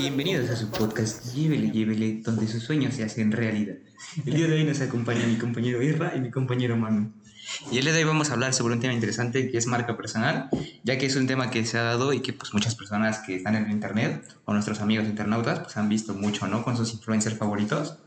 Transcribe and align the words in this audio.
Bienvenidos 0.00 0.48
a 0.48 0.56
su 0.56 0.70
podcast 0.70 1.34
Llévele, 1.34 1.70
Llévele, 1.70 2.22
donde 2.22 2.48
sus 2.48 2.62
sueños 2.62 2.94
se 2.94 3.04
hacen 3.04 3.30
realidad. 3.30 3.74
El 4.24 4.32
día 4.32 4.46
de 4.46 4.54
hoy 4.54 4.64
nos 4.64 4.80
acompaña 4.80 5.26
mi 5.26 5.36
compañero 5.36 5.82
Irra 5.82 6.14
y 6.16 6.20
mi 6.20 6.30
compañero 6.30 6.74
Manu. 6.74 7.12
Y 7.70 7.76
el 7.76 7.84
día 7.84 7.92
de 7.92 7.98
hoy 7.98 8.04
vamos 8.06 8.30
a 8.30 8.32
hablar 8.32 8.54
sobre 8.54 8.72
un 8.72 8.80
tema 8.80 8.94
interesante 8.94 9.50
que 9.50 9.58
es 9.58 9.66
marca 9.66 9.98
personal, 9.98 10.48
ya 10.84 10.96
que 10.96 11.04
es 11.04 11.16
un 11.16 11.26
tema 11.26 11.50
que 11.50 11.66
se 11.66 11.76
ha 11.76 11.82
dado 11.82 12.14
y 12.14 12.20
que 12.20 12.32
pues 12.32 12.54
muchas 12.54 12.76
personas 12.76 13.18
que 13.18 13.36
están 13.36 13.56
en 13.56 13.66
el 13.66 13.72
internet 13.72 14.26
o 14.46 14.54
nuestros 14.54 14.80
amigos 14.80 15.04
internautas 15.04 15.60
pues 15.60 15.76
han 15.76 15.90
visto 15.90 16.14
mucho, 16.14 16.46
¿no? 16.48 16.64
Con 16.64 16.78
sus 16.78 16.94
influencers 16.94 17.36
favoritos. 17.36 17.98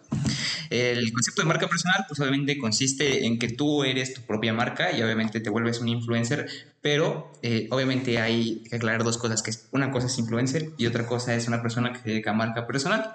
El 0.70 1.12
concepto 1.14 1.42
de 1.42 1.48
marca 1.48 1.68
personal, 1.68 2.06
pues 2.08 2.20
obviamente 2.20 2.58
consiste 2.58 3.26
en 3.26 3.38
que 3.40 3.50
tú 3.50 3.84
eres 3.84 4.14
tu 4.14 4.22
propia 4.22 4.54
marca 4.54 4.92
y 4.96 5.02
obviamente 5.02 5.40
te 5.40 5.50
vuelves 5.50 5.80
un 5.80 5.90
influencer, 5.90 6.48
pero 6.82 7.32
eh, 7.42 7.68
obviamente 7.72 8.20
hay 8.20 8.64
que 8.70 8.76
aclarar 8.76 9.04
dos 9.04 9.18
cosas, 9.18 9.44
que 9.44 9.52
una 9.72 9.92
cosa 9.92 10.08
es 10.08 10.18
influencer 10.18 10.70
y 10.78 10.88
otra 10.88 11.06
cosa 11.06 11.36
es 11.36 11.48
una 11.48 11.62
persona 11.62 11.94
que 11.94 12.00
se 12.00 12.10
dedica 12.10 12.32
a 12.32 12.34
marca 12.34 12.66
personal. 12.66 13.14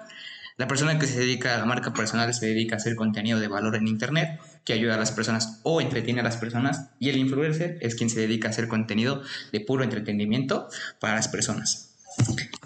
La 0.57 0.67
persona 0.67 0.99
que 0.99 1.07
se 1.07 1.19
dedica 1.19 1.55
a 1.55 1.57
la 1.57 1.65
marca 1.65 1.93
personal 1.93 2.33
se 2.33 2.47
dedica 2.47 2.75
a 2.75 2.79
hacer 2.79 2.95
contenido 2.95 3.39
de 3.39 3.47
valor 3.47 3.77
en 3.77 3.87
Internet 3.87 4.41
que 4.65 4.73
ayuda 4.73 4.95
a 4.95 4.97
las 4.97 5.11
personas 5.11 5.61
o 5.63 5.79
entretiene 5.79 6.19
a 6.19 6.23
las 6.23 6.35
personas 6.35 6.89
y 6.99 7.09
el 7.09 7.17
influencer 7.17 7.77
es 7.79 7.95
quien 7.95 8.09
se 8.09 8.19
dedica 8.19 8.49
a 8.49 8.51
hacer 8.51 8.67
contenido 8.67 9.21
de 9.53 9.61
puro 9.61 9.85
entretenimiento 9.85 10.67
para 10.99 11.15
las 11.15 11.29
personas. 11.29 11.95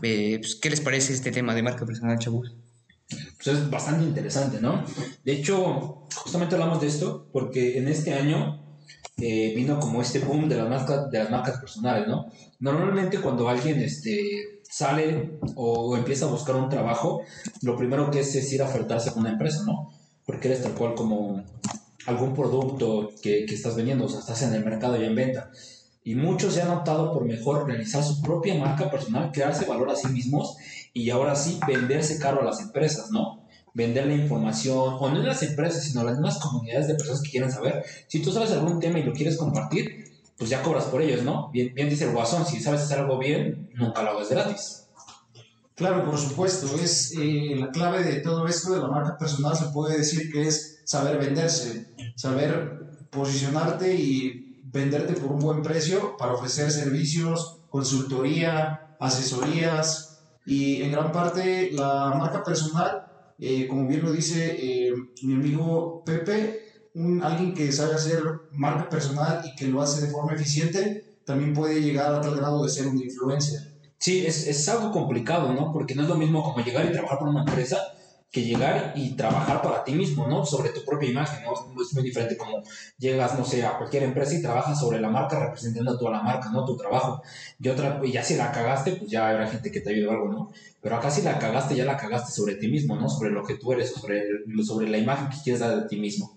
Eh, 0.01 0.39
pues, 0.41 0.55
¿Qué 0.55 0.69
les 0.69 0.81
parece 0.81 1.13
este 1.13 1.31
tema 1.31 1.53
de 1.53 1.63
marca 1.63 1.85
personal, 1.85 2.17
chavos? 2.17 2.51
Pues 3.43 3.57
es 3.57 3.69
bastante 3.69 4.05
interesante, 4.05 4.61
¿no? 4.61 4.83
De 5.23 5.33
hecho, 5.33 6.05
justamente 6.15 6.55
hablamos 6.55 6.79
de 6.79 6.87
esto 6.87 7.27
porque 7.33 7.77
en 7.77 7.89
este 7.89 8.13
año 8.13 8.63
eh, 9.17 9.53
vino 9.55 9.79
como 9.79 10.01
este 10.01 10.19
boom 10.19 10.47
de 10.47 10.55
las, 10.55 10.69
marcas, 10.69 11.11
de 11.11 11.19
las 11.19 11.29
marcas 11.29 11.59
personales, 11.59 12.07
¿no? 12.07 12.31
Normalmente 12.59 13.19
cuando 13.19 13.49
alguien 13.49 13.81
este, 13.81 14.61
sale 14.63 15.39
o 15.55 15.97
empieza 15.97 16.25
a 16.25 16.29
buscar 16.29 16.55
un 16.55 16.69
trabajo, 16.69 17.21
lo 17.61 17.75
primero 17.75 18.09
que 18.09 18.21
es 18.21 18.33
es 18.35 18.51
ir 18.53 18.61
a 18.61 18.65
ofertarse 18.65 19.11
con 19.11 19.23
una 19.23 19.31
empresa, 19.31 19.63
¿no? 19.65 19.91
Porque 20.25 20.47
eres 20.47 20.63
tal 20.63 20.73
cual 20.73 20.95
como 20.95 21.43
algún 22.05 22.33
producto 22.33 23.11
que, 23.21 23.45
que 23.45 23.55
estás 23.55 23.75
vendiendo, 23.75 24.05
o 24.05 24.09
sea, 24.09 24.19
estás 24.19 24.41
en 24.43 24.53
el 24.53 24.63
mercado 24.63 24.95
ya 24.95 25.07
en 25.07 25.15
venta. 25.15 25.51
Y 26.05 26.15
muchos 26.15 26.53
se 26.53 26.61
han 26.61 26.69
optado 26.69 27.13
por 27.13 27.25
mejor 27.25 27.65
realizar 27.67 28.03
su 28.03 28.21
propia 28.21 28.55
marca 28.55 28.89
personal, 28.89 29.31
crearse 29.31 29.65
valor 29.65 29.89
a 29.89 29.95
sí 29.95 30.07
mismos 30.07 30.57
y 30.93 31.09
ahora 31.09 31.35
sí 31.35 31.59
venderse 31.67 32.19
caro 32.19 32.41
a 32.41 32.45
las 32.45 32.61
empresas, 32.61 33.11
¿no? 33.11 33.47
Vender 33.73 34.05
la 34.05 34.13
información, 34.13 34.77
o 34.99 35.09
no 35.09 35.17
en 35.17 35.25
las 35.25 35.41
empresas, 35.41 35.83
sino 35.83 36.03
las 36.03 36.13
mismas 36.13 36.37
comunidades 36.37 36.87
de 36.87 36.93
personas 36.93 37.21
que 37.23 37.31
quieren 37.31 37.51
saber. 37.51 37.83
Si 38.07 38.21
tú 38.21 38.31
sabes 38.31 38.51
algún 38.51 38.79
tema 38.79 38.99
y 38.99 39.03
lo 39.03 39.13
quieres 39.13 39.35
compartir, 39.35 40.03
pues 40.37 40.49
ya 40.49 40.61
cobras 40.61 40.85
por 40.85 41.01
ellos, 41.01 41.23
¿no? 41.23 41.49
Bien, 41.51 41.73
bien 41.73 41.89
dice 41.89 42.05
el 42.05 42.11
guasón, 42.11 42.45
si 42.45 42.59
sabes 42.59 42.81
hacer 42.81 42.99
algo 42.99 43.17
bien, 43.17 43.71
nunca 43.73 44.03
lo 44.03 44.11
hagas 44.11 44.29
gratis. 44.29 44.87
Claro, 45.75 46.05
por 46.05 46.19
supuesto, 46.19 46.67
es 46.75 47.13
eh, 47.17 47.55
la 47.57 47.71
clave 47.71 48.03
de 48.03 48.21
todo 48.21 48.47
esto 48.47 48.73
de 48.73 48.79
la 48.79 48.87
marca 48.87 49.17
personal, 49.17 49.55
se 49.57 49.65
puede 49.73 49.97
decir 49.97 50.31
que 50.31 50.47
es 50.47 50.81
saber 50.85 51.17
venderse, 51.17 51.87
saber 52.15 53.07
posicionarte 53.09 53.95
y 53.95 54.61
venderte 54.65 55.13
por 55.13 55.31
un 55.31 55.39
buen 55.39 55.63
precio 55.63 56.15
para 56.17 56.33
ofrecer 56.33 56.69
servicios, 56.71 57.61
consultoría, 57.69 58.95
asesorías 58.99 60.12
y 60.45 60.81
en 60.81 60.91
gran 60.91 61.11
parte 61.11 61.71
la 61.71 62.13
marca 62.17 62.43
personal, 62.43 63.03
eh, 63.37 63.67
como 63.67 63.87
bien 63.87 64.03
lo 64.03 64.11
dice 64.11 64.55
eh, 64.59 64.93
mi 65.23 65.33
amigo 65.33 66.03
Pepe, 66.05 66.59
alguien 67.21 67.53
que 67.53 67.71
sabe 67.71 67.95
hacer 67.95 68.21
marca 68.51 68.87
personal 68.89 69.41
y 69.43 69.55
que 69.55 69.67
lo 69.67 69.81
hace 69.81 70.05
de 70.05 70.11
forma 70.11 70.33
eficiente, 70.33 71.17
también 71.25 71.53
puede 71.53 71.81
llegar 71.81 72.13
a 72.13 72.21
tal 72.21 72.35
grado 72.35 72.63
de 72.63 72.69
ser 72.69 72.87
un 72.87 73.01
influencer. 73.01 73.59
Sí, 73.97 74.25
es, 74.25 74.47
es 74.47 74.67
algo 74.67 74.91
complicado, 74.91 75.53
¿no? 75.53 75.71
Porque 75.71 75.95
no 75.95 76.03
es 76.03 76.09
lo 76.09 76.15
mismo 76.15 76.43
como 76.43 76.63
llegar 76.63 76.85
y 76.85 76.91
trabajar 76.91 77.19
por 77.19 77.29
una 77.29 77.43
empresa 77.43 77.79
que 78.33 78.43
llegar 78.43 78.93
y 78.95 79.15
trabajar 79.15 79.61
para 79.61 79.83
ti 79.83 79.93
mismo, 79.93 80.27
¿no? 80.27 80.43
Sobre 80.43 80.69
tu 80.69 80.83
propia 80.83 81.07
imagen, 81.07 81.43
¿no? 81.45 81.53
Es 81.79 81.93
muy 81.93 82.01
diferente 82.01 82.35
como 82.35 82.63
llegas, 82.97 83.37
no 83.37 83.45
sé, 83.45 83.63
a 83.63 83.77
cualquier 83.77 84.01
empresa 84.01 84.33
y 84.33 84.41
trabajas 84.41 84.79
sobre 84.79 84.99
la 84.99 85.09
marca 85.11 85.39
representando 85.39 85.95
toda 85.99 86.13
la 86.13 86.23
marca, 86.23 86.49
¿no? 86.51 86.65
Tu 86.65 86.75
trabajo. 86.75 87.21
Y 87.59 87.69
otra, 87.69 88.01
ya 88.03 88.23
si 88.23 88.35
la 88.35 88.51
cagaste, 88.51 88.93
pues 88.93 89.11
ya 89.11 89.29
habrá 89.29 89.47
gente 89.47 89.71
que 89.71 89.81
te 89.81 89.91
ayude 89.91 90.07
o 90.07 90.11
algo, 90.11 90.29
¿no? 90.29 90.51
Pero 90.81 90.95
acá 90.95 91.11
si 91.11 91.21
la 91.21 91.37
cagaste, 91.37 91.75
ya 91.75 91.85
la 91.85 91.95
cagaste 91.95 92.31
sobre 92.31 92.55
ti 92.55 92.69
mismo, 92.69 92.95
¿no? 92.95 93.07
Sobre 93.07 93.29
lo 93.29 93.43
que 93.43 93.53
tú 93.53 93.71
eres, 93.71 93.91
sobre, 93.91 94.23
sobre 94.65 94.89
la 94.89 94.97
imagen 94.97 95.29
que 95.29 95.37
quieres 95.43 95.59
dar 95.59 95.79
de 95.79 95.87
ti 95.87 95.97
mismo. 95.97 96.35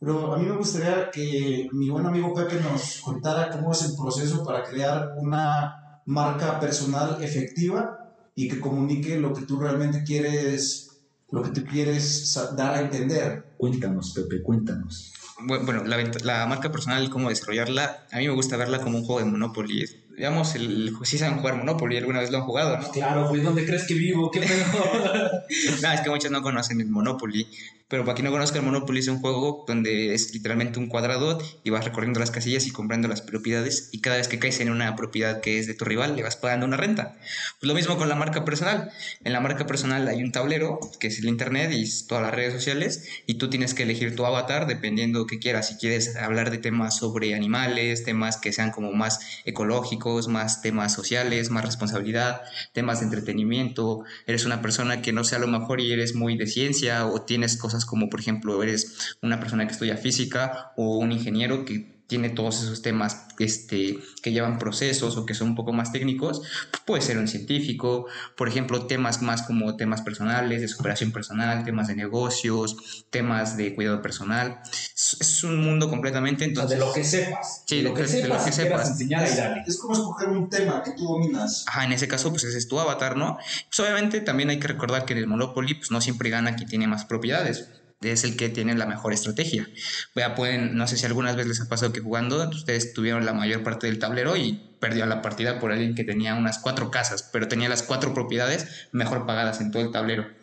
Pero 0.00 0.32
a 0.32 0.38
mí 0.38 0.46
me 0.46 0.56
gustaría 0.56 1.10
que 1.10 1.68
mi 1.72 1.90
buen 1.90 2.06
amigo 2.06 2.32
Pepe 2.32 2.58
nos 2.62 3.02
contara 3.02 3.50
cómo 3.50 3.72
es 3.72 3.82
el 3.82 3.94
proceso 3.94 4.42
para 4.46 4.62
crear 4.62 5.12
una 5.18 6.00
marca 6.06 6.58
personal 6.58 7.22
efectiva 7.22 8.14
y 8.34 8.48
que 8.48 8.60
comunique 8.60 9.18
lo 9.18 9.34
que 9.34 9.42
tú 9.42 9.58
realmente 9.58 10.02
quieres 10.04 10.87
lo 11.30 11.42
que 11.42 11.50
tú 11.50 11.64
quieres 11.64 12.34
dar 12.56 12.74
a 12.74 12.80
entender. 12.80 13.44
Cuéntanos, 13.56 14.12
Pepe, 14.14 14.42
cuéntanos. 14.42 15.12
Bueno, 15.40 15.84
la, 15.84 15.96
la 16.24 16.46
marca 16.46 16.72
personal, 16.72 17.10
cómo 17.10 17.28
desarrollarla, 17.28 18.06
a 18.10 18.18
mí 18.18 18.26
me 18.26 18.34
gusta 18.34 18.56
verla 18.56 18.80
como 18.80 18.98
un 18.98 19.04
juego 19.04 19.20
de 19.20 19.26
Monopoly. 19.26 19.84
Digamos, 20.16 20.56
el, 20.56 20.96
si 21.04 21.16
saben 21.16 21.38
jugar 21.38 21.56
Monopoly, 21.56 21.96
alguna 21.96 22.18
vez 22.18 22.32
lo 22.32 22.38
han 22.38 22.44
jugado, 22.44 22.76
¿no? 22.76 22.90
Claro, 22.90 23.28
pues 23.28 23.44
¿dónde 23.44 23.64
crees 23.64 23.86
que 23.86 23.94
vivo? 23.94 24.32
¿Qué 24.32 24.40
pedo? 24.40 24.64
no, 25.82 25.92
es 25.92 26.00
que 26.00 26.10
muchos 26.10 26.32
no 26.32 26.42
conocen 26.42 26.80
el 26.80 26.88
Monopoly. 26.88 27.46
Pero 27.88 28.04
para 28.04 28.14
quien 28.14 28.26
no 28.26 28.30
conozca, 28.30 28.58
el 28.58 28.64
Monopoly 28.66 29.00
es 29.00 29.08
un 29.08 29.20
juego 29.20 29.64
donde 29.66 30.12
es 30.12 30.34
literalmente 30.34 30.78
un 30.78 30.88
cuadrado 30.88 31.38
y 31.64 31.70
vas 31.70 31.86
recorriendo 31.86 32.20
las 32.20 32.30
casillas 32.30 32.66
y 32.66 32.70
comprando 32.70 33.08
las 33.08 33.22
propiedades. 33.22 33.88
Y 33.92 34.02
cada 34.02 34.18
vez 34.18 34.28
que 34.28 34.38
caes 34.38 34.60
en 34.60 34.70
una 34.70 34.94
propiedad 34.94 35.40
que 35.40 35.58
es 35.58 35.66
de 35.66 35.72
tu 35.72 35.86
rival, 35.86 36.14
le 36.14 36.22
vas 36.22 36.36
pagando 36.36 36.66
una 36.66 36.76
renta. 36.76 37.16
Pues 37.58 37.66
lo 37.66 37.74
mismo 37.74 37.96
con 37.96 38.10
la 38.10 38.14
marca 38.14 38.44
personal. 38.44 38.90
En 39.24 39.32
la 39.32 39.40
marca 39.40 39.66
personal 39.66 40.06
hay 40.06 40.22
un 40.22 40.32
tablero 40.32 40.78
que 41.00 41.06
es 41.06 41.18
el 41.18 41.28
internet 41.28 41.72
y 41.72 41.88
todas 42.06 42.22
las 42.22 42.34
redes 42.34 42.52
sociales. 42.52 43.08
Y 43.26 43.34
tú 43.34 43.48
tienes 43.48 43.72
que 43.72 43.84
elegir 43.84 44.14
tu 44.14 44.26
avatar 44.26 44.66
dependiendo 44.66 45.26
que 45.26 45.38
quieras. 45.38 45.68
Si 45.68 45.76
quieres 45.76 46.14
hablar 46.16 46.50
de 46.50 46.58
temas 46.58 46.98
sobre 46.98 47.34
animales, 47.34 48.04
temas 48.04 48.36
que 48.36 48.52
sean 48.52 48.70
como 48.70 48.92
más 48.92 49.20
ecológicos, 49.46 50.28
más 50.28 50.60
temas 50.60 50.92
sociales, 50.92 51.48
más 51.48 51.64
responsabilidad, 51.64 52.42
temas 52.74 53.00
de 53.00 53.06
entretenimiento. 53.06 54.04
Eres 54.26 54.44
una 54.44 54.60
persona 54.60 55.00
que 55.00 55.14
no 55.14 55.24
sea 55.24 55.38
lo 55.38 55.46
mejor 55.46 55.80
y 55.80 55.90
eres 55.90 56.14
muy 56.14 56.36
de 56.36 56.46
ciencia 56.46 57.06
o 57.06 57.22
tienes 57.22 57.56
cosas 57.56 57.77
como 57.84 58.08
por 58.08 58.20
ejemplo 58.20 58.62
eres 58.62 59.16
una 59.22 59.40
persona 59.40 59.66
que 59.66 59.72
estudia 59.72 59.96
física 59.96 60.72
o 60.76 60.98
un 60.98 61.12
ingeniero 61.12 61.64
que 61.64 61.97
tiene 62.08 62.30
todos 62.30 62.62
esos 62.62 62.80
temas 62.80 63.26
este, 63.38 63.98
que 64.22 64.32
llevan 64.32 64.58
procesos 64.58 65.16
o 65.18 65.26
que 65.26 65.34
son 65.34 65.48
un 65.48 65.54
poco 65.54 65.74
más 65.74 65.92
técnicos, 65.92 66.40
pues 66.70 66.82
puede 66.84 67.02
ser 67.02 67.18
un 67.18 67.28
científico, 67.28 68.06
por 68.34 68.48
ejemplo, 68.48 68.86
temas 68.86 69.20
más 69.20 69.42
como 69.42 69.76
temas 69.76 70.00
personales, 70.00 70.62
de 70.62 70.68
superación 70.68 71.12
personal, 71.12 71.64
temas 71.64 71.86
de 71.86 71.96
negocios, 71.96 73.04
temas 73.10 73.58
de 73.58 73.74
cuidado 73.74 74.00
personal. 74.00 74.60
Es, 74.94 75.44
un 75.44 75.62
mundo 75.62 75.90
completamente 75.90 76.44
entonces... 76.44 76.78
de 76.78 76.84
lo 76.84 76.92
que 76.94 77.04
sepas. 77.04 77.62
Sí, 77.66 77.76
de 77.76 77.82
lo, 77.82 77.94
que, 77.94 78.08
sepas. 78.08 78.22
De 78.22 78.28
lo 78.28 78.44
que 78.44 78.52
sepas. 78.52 78.88
Enseñar 78.88 79.24
es, 79.24 79.38
es 79.66 79.78
como 79.78 79.92
escoger 79.92 80.30
un 80.30 80.48
tema 80.48 80.82
que 80.82 80.92
tú 80.92 81.04
dominas. 81.04 81.66
Ajá, 81.68 81.84
en 81.84 81.92
ese 81.92 82.08
caso, 82.08 82.30
pues 82.30 82.44
ese 82.44 82.56
es 82.56 82.68
tu 82.68 82.80
avatar, 82.80 83.18
¿no? 83.18 83.36
Pues 83.68 83.80
obviamente 83.80 84.22
también 84.22 84.48
hay 84.48 84.58
que 84.58 84.68
recordar 84.68 85.04
que 85.04 85.12
en 85.12 85.18
el 85.18 85.26
Monopoly, 85.26 85.74
pues 85.74 85.90
no 85.90 86.00
siempre 86.00 86.30
gana 86.30 86.56
quien 86.56 86.70
tiene 86.70 86.86
más 86.86 87.04
propiedades 87.04 87.68
es 88.00 88.24
el 88.24 88.36
que 88.36 88.48
tiene 88.48 88.74
la 88.76 88.86
mejor 88.86 89.12
estrategia. 89.12 89.68
Vea, 90.14 90.34
pueden, 90.34 90.76
no 90.76 90.86
sé 90.86 90.96
si 90.96 91.06
algunas 91.06 91.36
veces 91.36 91.48
les 91.48 91.60
ha 91.60 91.68
pasado 91.68 91.92
que 91.92 92.00
jugando 92.00 92.48
ustedes 92.48 92.92
tuvieron 92.92 93.26
la 93.26 93.32
mayor 93.32 93.62
parte 93.62 93.86
del 93.86 93.98
tablero 93.98 94.36
y 94.36 94.76
perdió 94.80 95.06
la 95.06 95.22
partida 95.22 95.58
por 95.58 95.72
alguien 95.72 95.94
que 95.94 96.04
tenía 96.04 96.34
unas 96.34 96.58
cuatro 96.58 96.90
casas, 96.90 97.28
pero 97.32 97.48
tenía 97.48 97.68
las 97.68 97.82
cuatro 97.82 98.14
propiedades 98.14 98.88
mejor 98.92 99.26
pagadas 99.26 99.60
en 99.60 99.72
todo 99.72 99.82
el 99.82 99.90
tablero. 99.90 100.37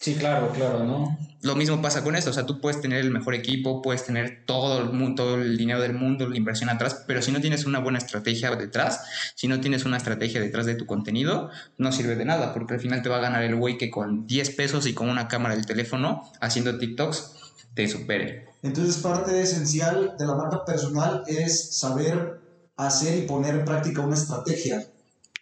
Sí, 0.00 0.14
claro, 0.14 0.52
claro, 0.52 0.84
¿no? 0.84 1.18
Lo 1.42 1.56
mismo 1.56 1.82
pasa 1.82 2.04
con 2.04 2.14
esto, 2.14 2.30
o 2.30 2.32
sea, 2.32 2.46
tú 2.46 2.60
puedes 2.60 2.80
tener 2.80 3.00
el 3.00 3.10
mejor 3.10 3.34
equipo, 3.34 3.82
puedes 3.82 4.04
tener 4.04 4.44
todo 4.46 4.80
el, 4.80 4.90
mundo, 4.90 5.24
todo 5.24 5.34
el 5.36 5.56
dinero 5.56 5.80
del 5.80 5.92
mundo, 5.92 6.28
la 6.28 6.36
inversión 6.36 6.70
atrás, 6.70 7.04
pero 7.06 7.20
si 7.20 7.32
no 7.32 7.40
tienes 7.40 7.64
una 7.64 7.80
buena 7.80 7.98
estrategia 7.98 8.54
detrás, 8.54 9.02
si 9.34 9.48
no 9.48 9.60
tienes 9.60 9.84
una 9.84 9.96
estrategia 9.96 10.40
detrás 10.40 10.66
de 10.66 10.76
tu 10.76 10.86
contenido, 10.86 11.50
no 11.78 11.90
sirve 11.90 12.14
de 12.14 12.24
nada, 12.24 12.54
porque 12.54 12.74
al 12.74 12.80
final 12.80 13.02
te 13.02 13.08
va 13.08 13.16
a 13.16 13.20
ganar 13.20 13.42
el 13.42 13.56
güey 13.56 13.76
que 13.76 13.90
con 13.90 14.26
10 14.26 14.50
pesos 14.50 14.86
y 14.86 14.94
con 14.94 15.08
una 15.08 15.26
cámara 15.26 15.56
del 15.56 15.66
teléfono 15.66 16.30
haciendo 16.40 16.78
TikToks 16.78 17.32
te 17.74 17.88
supere. 17.88 18.46
Entonces, 18.62 18.98
parte 18.98 19.40
esencial 19.40 20.14
de 20.18 20.26
la 20.26 20.34
marca 20.34 20.64
personal 20.64 21.24
es 21.26 21.76
saber 21.76 22.40
hacer 22.76 23.18
y 23.18 23.26
poner 23.26 23.56
en 23.56 23.64
práctica 23.64 24.02
una 24.02 24.14
estrategia 24.14 24.84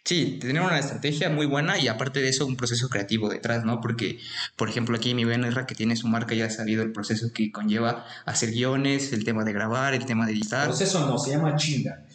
Sí, 0.07 0.37
tener 0.39 0.61
una 0.61 0.79
estrategia 0.79 1.29
muy 1.29 1.45
buena 1.45 1.77
y 1.77 1.89
aparte 1.89 2.21
de 2.21 2.29
eso 2.29 2.45
un 2.45 2.55
proceso 2.55 2.87
creativo 2.87 3.27
detrás, 3.27 3.65
¿no? 3.65 3.81
Porque, 3.81 4.19
por 4.55 4.69
ejemplo, 4.69 4.95
aquí 4.95 5.13
mi 5.13 5.23
Erra 5.23 5.67
que 5.67 5.75
tiene 5.75 5.97
su 5.97 6.07
marca 6.07 6.33
ya 6.33 6.45
ha 6.45 6.49
sabido 6.49 6.81
el 6.81 6.93
proceso 6.93 7.33
que 7.33 7.51
conlleva 7.51 8.05
hacer 8.25 8.51
guiones, 8.51 9.11
el 9.11 9.25
tema 9.25 9.43
de 9.43 9.51
grabar, 9.51 9.93
el 9.93 10.05
tema 10.05 10.25
de 10.25 10.31
editar. 10.31 10.67
Proceso 10.67 11.05
no, 11.05 11.17
se 11.17 11.31
llama 11.31 11.57
chinga. 11.57 12.05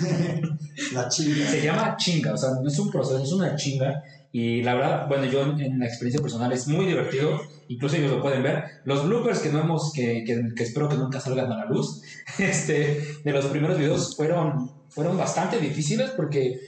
la 0.92 1.08
chinga. 1.08 1.46
Se 1.46 1.62
llama 1.62 1.96
chinga, 1.96 2.34
o 2.34 2.36
sea, 2.36 2.50
no 2.60 2.66
es 2.66 2.76
un 2.80 2.90
proceso, 2.90 3.22
es 3.22 3.30
una 3.30 3.54
chinga. 3.54 4.02
Y 4.32 4.62
la 4.64 4.74
verdad, 4.74 5.06
bueno, 5.06 5.26
yo 5.26 5.42
en 5.42 5.78
la 5.78 5.86
experiencia 5.86 6.20
personal 6.20 6.50
es 6.50 6.66
muy 6.66 6.84
divertido, 6.84 7.40
incluso 7.68 7.94
ellos 7.94 8.10
lo 8.10 8.22
pueden 8.22 8.42
ver. 8.42 8.64
Los 8.84 9.06
bloopers 9.06 9.38
que 9.38 9.52
no 9.52 9.60
hemos, 9.60 9.92
que, 9.92 10.24
que, 10.24 10.52
que 10.52 10.64
espero 10.64 10.88
que 10.88 10.96
nunca 10.96 11.20
salgan 11.20 11.52
a 11.52 11.58
la 11.58 11.66
luz, 11.66 12.02
este, 12.40 13.20
de 13.22 13.32
los 13.32 13.46
primeros 13.46 13.78
videos 13.78 14.16
fueron, 14.16 14.72
fueron 14.88 15.16
bastante 15.16 15.60
difíciles 15.60 16.10
porque 16.10 16.58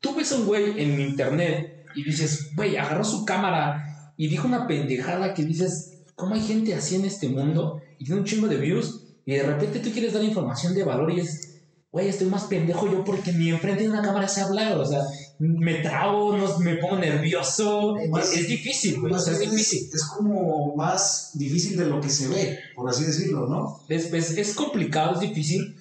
tú 0.00 0.14
ves 0.14 0.32
a 0.32 0.36
un 0.36 0.46
güey 0.46 0.80
en 0.80 1.00
internet 1.00 1.84
y 1.94 2.04
dices, 2.04 2.50
güey, 2.54 2.76
agarró 2.76 3.04
su 3.04 3.24
cámara 3.24 4.12
y 4.16 4.28
dijo 4.28 4.46
una 4.46 4.66
pendejada 4.66 5.34
que 5.34 5.44
dices, 5.44 5.98
¿cómo 6.14 6.34
hay 6.34 6.42
gente 6.42 6.74
así 6.74 6.96
en 6.96 7.04
este 7.04 7.28
mundo? 7.28 7.80
Y 7.98 8.04
tiene 8.04 8.20
un 8.20 8.26
chingo 8.26 8.48
de 8.48 8.56
views 8.56 9.02
y 9.24 9.32
de 9.32 9.42
repente 9.42 9.80
tú 9.80 9.90
quieres 9.90 10.12
dar 10.12 10.22
información 10.22 10.74
de 10.74 10.84
valor 10.84 11.10
y 11.10 11.20
es, 11.20 11.58
güey, 11.90 12.08
estoy 12.08 12.28
más 12.28 12.44
pendejo 12.44 12.90
yo 12.90 13.02
porque 13.04 13.32
ni 13.32 13.48
enfrente 13.50 13.82
de 13.84 13.88
una 13.90 14.02
cámara 14.02 14.28
sé 14.28 14.42
hablar, 14.42 14.78
o 14.78 14.84
sea, 14.84 15.00
me 15.38 15.74
trago, 15.76 16.36
no, 16.36 16.58
me 16.60 16.76
pongo 16.76 16.98
nervioso, 16.98 17.96
Más- 18.10 18.32
es, 18.32 18.40
es 18.40 18.48
difícil, 18.48 19.00
güey, 19.00 19.14
es 19.14 19.26
es, 19.28 19.40
difícil. 19.40 19.88
es 19.92 20.04
como 20.04 20.74
más 20.76 21.30
difícil 21.34 21.76
de 21.76 21.86
lo 21.86 22.00
que 22.00 22.08
se 22.08 22.28
ve, 22.28 22.58
por 22.74 22.88
así 22.88 23.04
decirlo, 23.04 23.46
¿no? 23.46 23.80
Es, 23.88 24.12
es, 24.12 24.30
es 24.36 24.54
complicado, 24.54 25.14
es 25.14 25.20
difícil, 25.20 25.76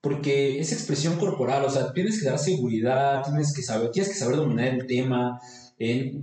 porque 0.00 0.60
es 0.60 0.72
expresión 0.72 1.16
corporal, 1.16 1.64
o 1.64 1.70
sea, 1.70 1.92
tienes 1.92 2.20
que 2.20 2.28
dar 2.28 2.38
seguridad, 2.38 3.22
tienes 3.22 3.54
que 3.54 3.62
saber, 3.62 3.90
tienes 3.90 4.12
que 4.12 4.18
saber 4.18 4.36
dominar 4.36 4.68
el 4.68 4.86
tema, 4.86 5.40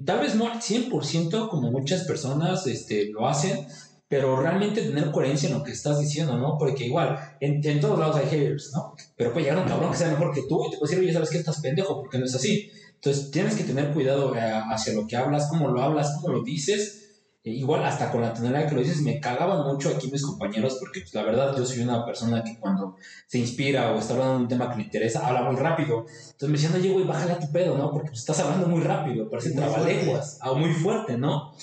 tal 0.05 0.19
vez 0.19 0.35
no 0.35 0.47
al 0.47 0.59
100% 0.59 1.49
como 1.49 1.71
muchas 1.71 2.03
personas 2.03 2.65
este, 2.67 3.09
lo 3.09 3.27
hacen, 3.27 3.67
pero 4.07 4.39
realmente 4.39 4.81
tener 4.81 5.11
coherencia 5.11 5.49
en 5.49 5.55
lo 5.55 5.63
que 5.63 5.73
estás 5.73 5.99
diciendo, 5.99 6.37
¿no? 6.37 6.57
Porque 6.57 6.85
igual, 6.85 7.19
en, 7.41 7.65
en 7.67 7.79
todos 7.79 7.99
lados 7.99 8.15
hay 8.15 8.27
haters, 8.27 8.71
¿no? 8.73 8.93
Pero 9.17 9.33
puede 9.33 9.45
llegar 9.45 9.61
un 9.61 9.67
cabrón 9.67 9.91
que 9.91 9.97
sea 9.97 10.09
mejor 10.09 10.33
que 10.33 10.43
tú 10.47 10.65
y 10.65 10.71
te 10.71 10.77
puede 10.77 10.91
decir, 10.91 11.03
oye, 11.03 11.13
¿sabes 11.13 11.29
qué? 11.29 11.37
Estás 11.39 11.59
pendejo, 11.59 11.99
porque 11.99 12.17
no 12.17 12.25
es 12.25 12.33
así. 12.33 12.71
Entonces, 12.95 13.31
tienes 13.31 13.55
que 13.55 13.65
tener 13.65 13.93
cuidado 13.93 14.33
eh, 14.35 14.39
hacia 14.39 14.93
lo 14.93 15.05
que 15.07 15.17
hablas, 15.17 15.49
cómo 15.49 15.67
lo 15.69 15.81
hablas, 15.81 16.15
cómo 16.15 16.33
lo 16.35 16.43
dices. 16.43 17.06
Eh, 17.47 17.51
igual, 17.51 17.83
hasta 17.85 18.11
con 18.11 18.21
la 18.21 18.33
tonalidad 18.33 18.67
que 18.67 18.75
lo 18.75 18.81
dices, 18.81 19.01
me 19.01 19.21
cagaban 19.21 19.65
mucho 19.65 19.89
aquí 19.89 20.11
mis 20.11 20.21
compañeros, 20.21 20.77
porque 20.81 20.99
pues, 20.99 21.13
la 21.13 21.23
verdad 21.23 21.55
yo 21.57 21.65
soy 21.65 21.79
una 21.79 22.05
persona 22.05 22.43
que 22.43 22.59
cuando 22.59 22.97
se 23.25 23.39
inspira 23.39 23.93
o 23.93 23.99
está 23.99 24.13
hablando 24.13 24.33
de 24.35 24.41
un 24.41 24.47
tema 24.49 24.69
que 24.69 24.77
le 24.77 24.83
interesa, 24.83 25.25
habla 25.25 25.43
muy 25.43 25.55
rápido. 25.55 25.99
Entonces 25.99 26.49
me 26.49 26.57
decían, 26.57 26.75
oye, 26.75 26.91
güey, 26.91 27.05
bájale 27.05 27.31
a 27.33 27.39
tu 27.39 27.49
pedo, 27.49 27.77
¿no? 27.77 27.89
Porque 27.91 28.09
pues, 28.09 28.19
estás 28.19 28.41
hablando 28.41 28.67
muy 28.67 28.81
rápido, 28.81 29.29
parece 29.29 29.51
trabalenguas, 29.51 30.39
o 30.43 30.55
muy 30.55 30.73
fuerte, 30.73 31.17
¿no? 31.17 31.53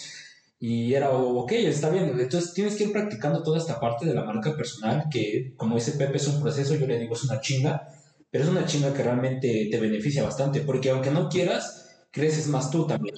Y 0.58 0.94
era, 0.94 1.10
ok, 1.10 1.52
está 1.52 1.90
bien. 1.90 2.18
Entonces 2.18 2.54
tienes 2.54 2.76
que 2.76 2.84
ir 2.84 2.92
practicando 2.92 3.42
toda 3.42 3.58
esta 3.58 3.78
parte 3.78 4.06
de 4.06 4.14
la 4.14 4.24
marca 4.24 4.56
personal, 4.56 5.08
que 5.10 5.52
como 5.54 5.74
dice 5.74 5.92
Pepe 5.92 6.16
es 6.16 6.26
un 6.28 6.40
proceso, 6.40 6.76
yo 6.76 6.86
le 6.86 6.98
digo 6.98 7.14
es 7.14 7.24
una 7.24 7.40
chinga, 7.42 7.88
pero 8.30 8.44
es 8.44 8.50
una 8.50 8.64
chinga 8.64 8.94
que 8.94 9.02
realmente 9.02 9.68
te 9.70 9.80
beneficia 9.80 10.22
bastante, 10.22 10.60
porque 10.60 10.88
aunque 10.88 11.10
no 11.10 11.28
quieras, 11.28 12.06
creces 12.10 12.46
más 12.46 12.70
tú 12.70 12.86
también. 12.86 13.16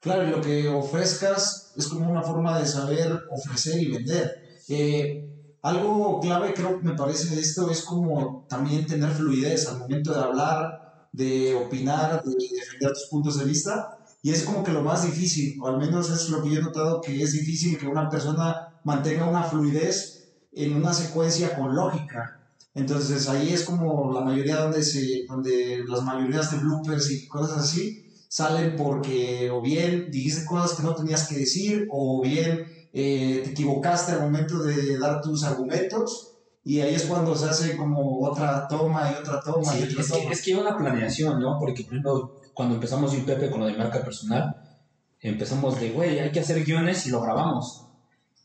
Claro, 0.00 0.24
lo 0.28 0.40
que 0.40 0.68
ofrezcas 0.68 1.72
es 1.74 1.88
como 1.88 2.08
una 2.10 2.22
forma 2.22 2.58
de 2.58 2.66
saber 2.66 3.18
ofrecer 3.30 3.80
y 3.80 3.90
vender. 3.90 4.30
Eh, 4.68 5.24
algo 5.62 6.20
clave 6.20 6.52
creo 6.54 6.78
que 6.78 6.84
me 6.84 6.94
parece 6.94 7.34
de 7.34 7.40
esto 7.40 7.70
es 7.70 7.82
como 7.82 8.44
también 8.48 8.86
tener 8.86 9.10
fluidez 9.10 9.66
al 9.66 9.78
momento 9.78 10.12
de 10.12 10.20
hablar, 10.20 10.70
de 11.12 11.54
opinar, 11.54 12.22
de 12.22 12.34
defender 12.54 12.92
tus 12.92 13.06
puntos 13.10 13.38
de 13.38 13.44
vista. 13.44 13.88
Y 14.22 14.30
es 14.30 14.44
como 14.44 14.62
que 14.62 14.72
lo 14.72 14.82
más 14.82 15.02
difícil, 15.04 15.54
o 15.60 15.68
al 15.68 15.78
menos 15.78 16.10
es 16.10 16.28
lo 16.28 16.42
que 16.42 16.50
yo 16.50 16.60
he 16.60 16.62
notado 16.62 17.00
que 17.00 17.22
es 17.22 17.32
difícil 17.32 17.78
que 17.78 17.86
una 17.86 18.08
persona 18.08 18.54
mantenga 18.84 19.28
una 19.28 19.42
fluidez 19.42 20.28
en 20.52 20.74
una 20.76 20.92
secuencia 20.92 21.54
con 21.56 21.74
lógica. 21.74 22.32
Entonces 22.74 23.28
ahí 23.28 23.52
es 23.52 23.64
como 23.64 24.12
la 24.12 24.20
mayoría 24.20 24.56
donde, 24.56 24.82
donde 25.28 25.82
las 25.88 26.02
mayorías 26.02 26.50
de 26.50 26.58
bloopers 26.58 27.10
y 27.10 27.26
cosas 27.26 27.58
así 27.58 28.05
salen 28.28 28.76
porque 28.76 29.50
o 29.50 29.60
bien 29.60 30.10
dijiste 30.10 30.44
cosas 30.44 30.76
que 30.76 30.82
no 30.82 30.94
tenías 30.94 31.28
que 31.28 31.36
decir 31.36 31.86
o 31.90 32.22
bien 32.22 32.66
eh, 32.92 33.42
te 33.44 33.50
equivocaste 33.50 34.12
al 34.12 34.22
momento 34.22 34.62
de 34.62 34.98
dar 34.98 35.20
tus 35.20 35.44
argumentos 35.44 36.32
y 36.64 36.80
ahí 36.80 36.94
es 36.94 37.04
cuando 37.04 37.36
se 37.36 37.48
hace 37.48 37.76
como 37.76 38.20
otra 38.26 38.66
toma 38.66 39.12
y 39.12 39.20
otra 39.20 39.40
toma 39.40 39.72
Sí, 39.72 39.78
y 39.78 39.82
otra 39.84 40.00
es, 40.00 40.10
que, 40.10 40.18
toma. 40.18 40.32
es 40.32 40.42
que 40.42 40.52
hay 40.52 40.60
una 40.60 40.76
planeación, 40.76 41.40
¿no? 41.40 41.58
Porque, 41.60 41.84
por 41.84 41.92
ejemplo, 41.92 42.32
cuando 42.54 42.74
empezamos 42.74 43.12
yo 43.12 43.18
y 43.18 43.22
Pepe 43.22 43.50
con 43.50 43.60
lo 43.60 43.66
de 43.66 43.76
marca 43.76 44.02
personal, 44.02 44.56
empezamos 45.20 45.78
de, 45.78 45.90
güey, 45.90 46.18
hay 46.18 46.32
que 46.32 46.40
hacer 46.40 46.64
guiones 46.64 47.06
y 47.06 47.10
lo 47.10 47.20
grabamos. 47.20 47.84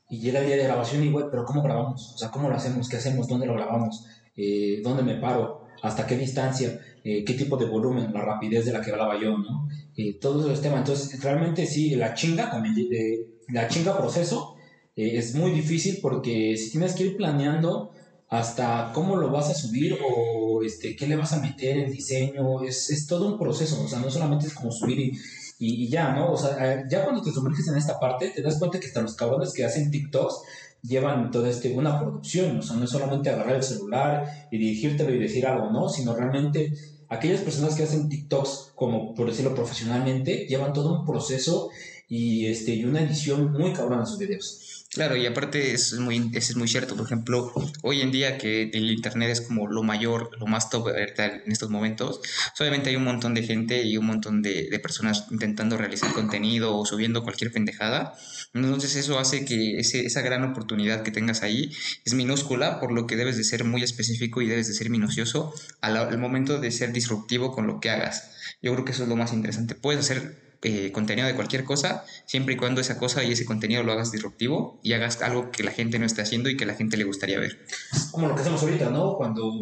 Y 0.08 0.20
llega 0.20 0.40
el 0.40 0.46
día 0.46 0.58
de 0.58 0.66
grabación 0.66 1.04
y, 1.04 1.12
güey, 1.12 1.26
pero 1.32 1.46
¿cómo 1.46 1.64
grabamos? 1.64 2.12
O 2.14 2.18
sea, 2.20 2.30
¿cómo 2.30 2.48
lo 2.48 2.56
hacemos? 2.56 2.88
¿Qué 2.90 2.98
hacemos? 2.98 3.28
¿Dónde 3.28 3.48
lo 3.48 3.54
grabamos? 3.54 4.06
Eh, 4.36 4.82
¿Dónde 4.84 5.02
me 5.02 5.16
paro? 5.16 5.62
¿Hasta 5.82 6.06
qué 6.06 6.16
distancia? 6.16 6.78
Eh, 7.04 7.24
¿Qué 7.26 7.34
tipo 7.34 7.58
de 7.58 7.66
volumen? 7.66 8.14
La 8.14 8.22
rapidez 8.22 8.66
de 8.66 8.74
la 8.74 8.82
que 8.82 8.92
hablaba 8.92 9.20
yo, 9.20 9.38
¿no? 9.38 9.68
Eh, 9.96 10.18
todos 10.20 10.46
esos 10.46 10.62
temas. 10.62 10.80
Entonces, 10.80 11.22
realmente 11.22 11.66
sí, 11.66 11.96
la 11.96 12.14
chinga 12.14 12.50
también, 12.50 12.76
eh, 12.92 13.28
la 13.50 13.68
chinga 13.68 13.98
proceso 13.98 14.56
eh, 14.96 15.18
es 15.18 15.36
muy 15.36 15.52
difícil 15.52 16.00
porque 16.02 16.56
si 16.58 16.72
tienes 16.72 16.94
que 16.94 17.04
ir 17.06 17.18
planeando 17.18 17.92
hasta 18.30 18.92
cómo 18.94 19.18
lo 19.18 19.30
vas 19.30 19.50
a 19.50 19.54
subir 19.54 19.98
o 20.02 20.64
este, 20.64 20.96
qué 20.96 21.06
le 21.08 21.18
vas 21.18 21.34
a 21.34 21.42
meter 21.42 21.78
el 21.78 21.92
diseño, 21.92 22.64
es, 22.64 22.90
es 22.90 23.06
todo 23.08 23.28
un 23.28 23.38
proceso, 23.38 23.84
o 23.84 23.88
sea, 23.88 24.00
no 24.00 24.10
solamente 24.10 24.48
es 24.48 24.54
como 24.54 24.72
subir 24.72 25.00
y, 25.00 25.12
y, 25.60 25.84
y 25.86 25.90
ya, 25.90 26.14
¿no? 26.14 26.32
O 26.32 26.38
sea, 26.38 26.74
eh, 26.74 26.86
ya 26.90 27.04
cuando 27.04 27.22
te 27.22 27.32
sumerges 27.32 27.68
en 27.68 27.78
esta 27.78 28.00
parte, 28.00 28.30
te 28.30 28.42
das 28.42 28.58
cuenta 28.58 28.80
que 28.80 28.88
hasta 28.88 29.02
los 29.02 29.16
cabrones 29.16 29.54
que 29.54 29.66
hacen 29.66 29.92
TikToks 29.92 30.36
llevan 30.82 31.32
todo 31.32 31.46
este, 31.46 31.74
una 31.74 32.00
producción, 32.00 32.60
o 32.60 32.62
sea, 32.62 32.76
no 32.76 32.86
es 32.86 32.90
solamente 32.90 33.30
agarrar 33.30 33.56
el 33.56 33.64
celular 33.64 34.48
y 34.52 34.58
dirigírtelo 34.58 35.14
y 35.14 35.20
decir 35.20 35.46
algo, 35.46 35.72
¿no? 35.72 35.90
Sino 35.90 36.16
realmente 36.16 36.74
aquellas 37.10 37.42
personas 37.42 37.76
que 37.76 37.84
hacen 37.84 38.10
TikToks, 38.10 38.72
como 38.76 39.14
por 39.14 39.28
decirlo 39.28 39.54
profesionalmente, 39.54 40.46
llevan 40.48 40.74
todo 40.74 41.00
un 41.00 41.06
proceso 41.06 41.70
y, 42.08 42.48
este, 42.48 42.74
y 42.74 42.86
una 42.86 43.02
edición 43.02 43.52
muy 43.52 43.74
cabrona 43.74 44.02
en 44.02 44.08
sus 44.08 44.18
videos. 44.18 44.81
Claro, 44.94 45.16
y 45.16 45.26
aparte 45.26 45.74
es 45.74 45.94
muy, 45.94 46.18
eso 46.34 46.52
es 46.52 46.58
muy 46.58 46.68
cierto. 46.68 46.98
Por 46.98 47.06
ejemplo, 47.06 47.54
hoy 47.82 48.02
en 48.02 48.12
día 48.12 48.38
que 48.38 48.64
el 48.74 48.92
Internet 48.92 49.30
es 49.30 49.40
como 49.40 49.68
lo 49.68 49.84
mayor, 49.84 50.38
lo 50.38 50.48
más 50.48 50.70
top 50.70 50.90
en 50.90 51.50
estos 51.50 51.70
momentos, 51.70 52.20
obviamente 52.60 52.90
hay 52.90 52.98
un 52.98 53.06
montón 53.06 53.34
de 53.34 53.44
gente 53.44 53.84
y 53.84 53.96
un 53.96 54.06
montón 54.06 54.42
de, 54.42 54.68
de 54.70 54.80
personas 54.80 55.28
intentando 55.32 55.78
realizar 55.78 56.12
contenido 56.12 56.76
o 56.78 56.86
subiendo 56.86 57.24
cualquier 57.24 57.54
pendejada. 57.54 58.14
Entonces 58.54 58.98
eso 58.98 59.18
hace 59.18 59.46
que 59.46 59.80
ese, 59.80 60.06
esa 60.06 60.22
gran 60.24 60.44
oportunidad 60.44 61.04
que 61.04 61.12
tengas 61.12 61.42
ahí 61.42 61.72
es 62.04 62.14
minúscula, 62.14 62.82
por 62.82 62.92
lo 62.92 63.08
que 63.08 63.16
debes 63.16 63.38
de 63.38 63.46
ser 63.46 63.64
muy 63.64 63.84
específico 63.84 64.42
y 64.42 64.48
debes 64.48 64.68
de 64.68 64.74
ser 64.74 64.90
minucioso 64.90 65.54
al, 65.80 65.96
al 65.96 66.18
momento 66.18 66.60
de 66.60 66.70
ser 66.70 66.92
disruptivo 66.92 67.54
con 67.54 67.66
lo 67.66 67.80
que 67.80 67.92
hagas. 67.92 68.32
Yo 68.62 68.74
creo 68.74 68.84
que 68.84 68.92
eso 68.92 69.04
es 69.04 69.10
lo 69.10 69.16
más 69.16 69.32
interesante. 69.32 69.74
Puedes 69.74 70.02
hacer 70.02 70.51
eh, 70.64 70.92
contenido 70.92 71.28
de 71.28 71.36
cualquier 71.36 71.64
cosa, 71.64 72.06
siempre 72.26 72.54
y 72.54 72.58
cuando 72.58 72.82
esa 72.82 72.98
cosa 72.98 73.24
y 73.24 73.32
ese 73.32 73.46
contenido 73.46 73.84
lo 73.84 73.92
hagas 73.92 74.12
disruptivo 74.12 74.80
y 74.84 74.94
hagas 74.94 75.22
algo 75.22 75.50
que 75.50 75.64
la 75.64 75.72
gente 75.72 75.98
no 75.98 76.06
esté 76.06 76.22
haciendo 76.22 76.50
y 76.50 76.58
que 76.58 76.66
la 76.66 76.76
gente 76.76 76.98
le 76.98 77.04
gustaría 77.04 77.40
ver. 77.40 77.66
Como 78.12 78.28
lo 78.28 78.36
que 78.36 78.42
hacemos 78.42 78.62
ahorita, 78.62 78.90
¿no? 78.90 79.16
Cuando 79.18 79.60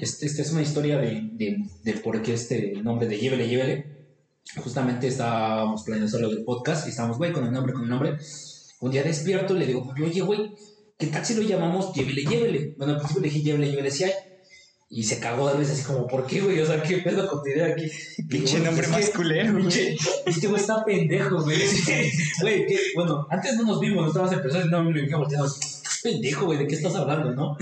este, 0.00 0.26
esta 0.26 0.42
es 0.42 0.52
una 0.52 0.62
historia 0.62 0.98
de, 0.98 1.28
de, 1.32 1.58
de 1.84 1.92
por 1.94 2.22
qué 2.22 2.34
este 2.34 2.72
nombre 2.82 3.06
de 3.06 3.18
Llévele, 3.18 3.48
Llévele. 3.48 3.96
Justamente 4.56 5.08
estábamos 5.08 5.82
planeando 5.82 6.18
lo 6.18 6.30
del 6.30 6.44
podcast 6.44 6.86
y 6.86 6.90
estábamos, 6.90 7.18
güey, 7.18 7.32
con 7.32 7.44
el 7.44 7.52
nombre, 7.52 7.72
con 7.72 7.82
el 7.82 7.90
nombre. 7.90 8.16
Un 8.80 8.90
día 8.90 9.02
despierto 9.02 9.54
le 9.54 9.66
digo, 9.66 9.92
oye, 10.02 10.20
güey, 10.20 10.54
¿qué 10.98 11.08
tal 11.08 11.24
si 11.24 11.34
lo 11.34 11.42
llamamos 11.42 11.92
Llévele, 11.92 12.22
Llévele? 12.22 12.74
Bueno, 12.78 12.94
al 12.94 12.98
principio 12.98 13.22
le 13.22 13.28
dije 13.28 13.42
Llévele, 13.42 13.70
Llévele, 13.70 13.90
sí 13.90 14.04
hay. 14.04 14.12
Y 14.88 15.02
se 15.02 15.18
cagó 15.18 15.50
de 15.50 15.58
veces 15.58 15.80
así 15.80 15.92
como, 15.92 16.06
¿por 16.06 16.26
qué, 16.26 16.40
güey? 16.40 16.60
O 16.60 16.66
sea, 16.66 16.80
¿qué 16.80 16.98
pedo 16.98 17.28
con 17.28 17.42
tu 17.42 17.48
idea 17.48 17.66
aquí? 17.66 17.90
Pinche 18.28 18.60
nombre 18.60 18.86
culero, 19.14 19.52
güey. 19.52 19.64
Pinche, 19.64 19.96
este 20.26 20.46
güey 20.46 20.60
está 20.60 20.84
pendejo, 20.84 21.42
güey. 21.42 21.58
Güey, 22.40 22.66
que, 22.66 22.78
bueno, 22.94 23.26
antes 23.30 23.56
no 23.56 23.64
nos 23.64 23.80
vimos, 23.80 24.02
no 24.02 24.08
estábamos 24.08 24.34
en 24.34 24.42
personas, 24.42 24.66
no 24.68 24.84
me 24.84 25.16
volteando, 25.16 25.46
estás 25.46 26.00
pendejo, 26.02 26.46
güey, 26.46 26.58
¿de 26.58 26.66
qué 26.66 26.74
estás 26.76 26.94
hablando, 26.94 27.32
no? 27.32 27.56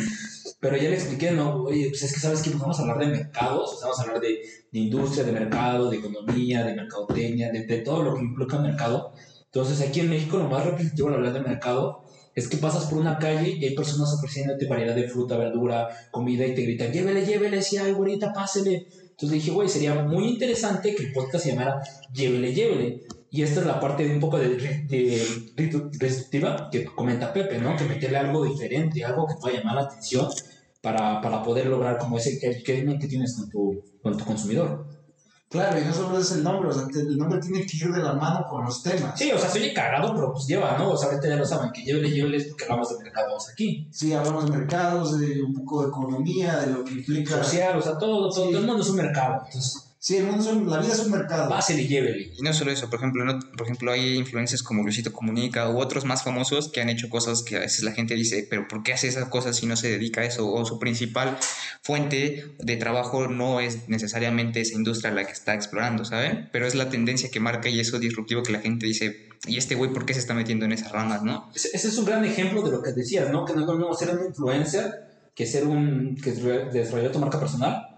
Pero 0.61 0.76
ya 0.76 0.90
le 0.90 0.97
expliqué, 0.97 1.31
no, 1.31 1.62
oye, 1.62 1.88
pues 1.88 2.02
es 2.02 2.12
que 2.12 2.21
sabes 2.21 2.43
que 2.43 2.50
pues 2.50 2.61
vamos 2.61 2.78
a 2.78 2.83
hablar 2.83 2.99
de 2.99 3.07
mercados, 3.07 3.73
o 3.73 3.76
sea, 3.76 3.87
vamos 3.87 3.99
a 4.00 4.02
hablar 4.02 4.21
de, 4.21 4.40
de 4.73 4.78
industria, 4.78 5.25
de 5.25 5.33
mercado, 5.33 5.90
de 5.90 5.99
economía, 5.99 6.64
de 6.64 6.75
mercadotecnia, 6.75 7.50
de, 7.50 7.64
de 7.64 7.78
todo 7.78 8.02
lo 8.02 8.14
que 8.16 8.23
implica 8.23 8.59
mercado. 8.59 9.12
Entonces, 9.47 9.81
aquí 9.87 10.00
en 10.00 10.11
México, 10.11 10.37
lo 10.37 10.49
más 10.49 10.66
repetitivo 10.66 11.09
al 11.09 11.14
hablar 11.14 11.33
de 11.33 11.40
mercado 11.40 12.03
es 12.34 12.48
que 12.48 12.56
pasas 12.56 12.86
por 12.86 12.98
una 12.98 13.18
calle 13.18 13.50
y 13.50 13.64
hay 13.64 13.74
personas 13.74 14.12
ofreciéndote 14.12 14.66
variedad 14.66 14.94
de 14.94 15.08
fruta, 15.08 15.36
verdura, 15.36 15.88
comida 16.10 16.46
y 16.46 16.54
te 16.54 16.62
gritan, 16.62 16.92
llévele, 16.92 17.24
llévele, 17.24 17.62
si 17.62 17.76
hay, 17.76 17.92
güerita, 17.92 18.32
pásele. 18.32 18.86
Entonces 19.10 19.30
dije, 19.30 19.52
güey, 19.52 19.68
sería 19.68 19.94
muy 20.02 20.28
interesante 20.28 20.94
que 20.94 21.04
el 21.04 21.12
podcast 21.12 21.44
se 21.44 21.50
llamara 21.50 21.80
Llévele, 22.12 22.52
llévele. 22.52 23.02
Y 23.30 23.42
esta 23.42 23.60
es 23.60 23.66
la 23.66 23.78
parte 23.78 24.06
de 24.06 24.14
un 24.14 24.20
poco 24.20 24.38
de, 24.38 24.56
de, 24.56 25.22
de 25.56 25.90
restrictiva 25.98 26.68
que 26.70 26.84
comenta 26.84 27.32
Pepe, 27.32 27.58
¿no? 27.58 27.76
Que 27.76 27.84
meterle 27.84 28.18
algo 28.18 28.44
diferente, 28.44 29.04
algo 29.04 29.26
que 29.26 29.34
pueda 29.40 29.58
llamar 29.58 29.76
la 29.76 29.82
atención 29.82 30.28
para, 30.80 31.20
para 31.20 31.42
poder 31.42 31.66
lograr 31.66 31.98
como 31.98 32.18
ese 32.18 32.38
engagement 32.44 33.00
que 33.00 33.08
tienes 33.08 33.36
con 33.36 33.48
tu, 33.50 33.82
con 34.02 34.16
tu 34.16 34.24
consumidor. 34.24 34.86
Claro, 35.54 35.78
y 35.80 35.84
no 35.84 35.94
solo 35.94 36.18
es 36.18 36.32
el 36.32 36.42
nombre, 36.42 36.68
o 36.68 36.73
sea, 36.73 36.82
el 36.92 37.16
nombre 37.16 37.38
tiene 37.38 37.64
que 37.64 37.76
ir 37.76 37.92
de 37.92 38.02
la 38.02 38.14
mano 38.14 38.44
con 38.50 38.64
los 38.64 38.82
temas. 38.82 39.16
Sí, 39.16 39.30
o 39.30 39.38
sea, 39.38 39.49
soy 39.49 39.73
cagado, 39.73 40.12
pero 40.12 40.32
pues 40.32 40.46
lleva, 40.49 40.76
¿no? 40.76 40.90
O 40.90 40.96
sea, 40.96 41.11
ahorita 41.11 41.28
ya 41.28 41.37
lo 41.37 41.46
saben, 41.46 41.70
que 41.70 41.82
llévele, 41.84 42.11
llévele 42.11 42.38
es 42.38 42.46
porque 42.49 42.64
hablamos 42.64 42.88
de 42.88 43.04
mercados 43.04 43.49
aquí. 43.50 43.87
Sí, 43.92 44.12
hablamos 44.12 44.46
de 44.50 44.50
mercados, 44.58 45.20
de 45.20 45.40
un 45.44 45.54
poco 45.54 45.82
de 45.82 45.88
economía, 45.90 46.56
de 46.58 46.73
lo 46.73 46.82
que 46.84 46.94
implica. 46.94 47.44
Social, 47.44 47.78
o 47.78 47.82
sea, 47.82 47.96
todo, 47.99 48.28
todo, 48.30 48.46
Sí. 48.46 48.50
todo 48.50 48.61
el 48.62 48.66
mundo 48.66 48.82
es 48.82 48.88
un 48.90 48.96
mercado. 48.96 49.42
Entonces, 49.46 49.83
Sí, 50.06 50.18
el 50.18 50.26
mundo 50.26 50.42
es 50.42 50.50
un- 50.54 50.68
la 50.68 50.80
vida 50.80 50.92
es 50.92 50.99
un 50.99 51.11
mercado. 51.12 51.49
Pásele 51.49 51.80
y 51.80 51.88
llévele. 51.88 52.30
Y 52.37 52.42
no 52.42 52.52
solo 52.52 52.70
eso, 52.70 52.90
por 52.90 52.99
ejemplo, 52.99 53.25
no- 53.25 53.38
por 53.56 53.62
ejemplo, 53.62 53.90
hay 53.90 54.16
influencers 54.16 54.62
como 54.62 54.82
Luisito 54.82 55.14
Comunica 55.14 55.70
u 55.70 55.78
otros 55.78 56.04
más 56.04 56.23
famosos 56.23 56.68
que 56.70 56.82
han 56.82 56.90
hecho 56.90 57.08
cosas 57.08 57.42
que 57.42 57.56
a 57.56 57.61
veces 57.61 57.84
la 57.84 57.92
gente 57.92 58.14
dice, 58.14 58.46
pero 58.50 58.68
¿por 58.68 58.82
qué 58.82 58.92
hace 58.92 59.08
esas 59.08 59.30
cosas 59.30 59.56
si 59.56 59.64
no 59.64 59.76
se 59.76 59.88
dedica 59.88 60.20
a 60.20 60.25
eso? 60.26 60.52
O 60.52 60.62
su 60.66 60.78
principal 60.78 61.38
fuente 61.82 62.54
de 62.58 62.76
trabajo 62.76 63.28
no 63.28 63.61
es 63.61 63.88
necesariamente 63.88 64.61
esa 64.61 64.75
industria 64.75 65.11
la 65.11 65.25
que 65.25 65.32
está 65.32 65.54
explorando, 65.54 66.04
¿saben? 66.04 66.50
Pero 66.52 66.66
es 66.66 66.75
la 66.75 66.90
tendencia 66.90 67.30
que 67.30 67.40
marca 67.40 67.70
y 67.70 67.80
eso 67.80 67.99
disruptivo 67.99 68.42
que 68.42 68.52
la 68.52 68.61
gente 68.61 68.84
dice, 68.84 69.30
¿y 69.46 69.56
este 69.56 69.75
güey 69.75 69.90
por 69.90 70.04
qué 70.04 70.12
se 70.12 70.20
está 70.20 70.34
metiendo 70.34 70.66
en 70.66 70.73
esas 70.73 70.92
ramas, 70.92 71.23
no? 71.23 71.50
Ese 71.54 71.75
es 71.75 71.96
un 71.96 72.04
gran 72.04 72.23
ejemplo 72.26 72.61
de 72.61 72.73
lo 72.73 72.82
que 72.82 72.92
decías, 72.92 73.30
¿no? 73.30 73.46
Que 73.46 73.54
no 73.54 73.61
es 73.62 73.66
lo 73.66 73.73
mismo 73.78 73.94
ser 73.94 74.11
un 74.18 74.26
influencer 74.26 74.84
que 75.34 75.46
ser 75.46 75.66
un 75.66 76.14
que 76.23 76.32
desarrollar 76.32 77.11
tu 77.11 77.20
marca 77.20 77.40
personal. 77.40 77.93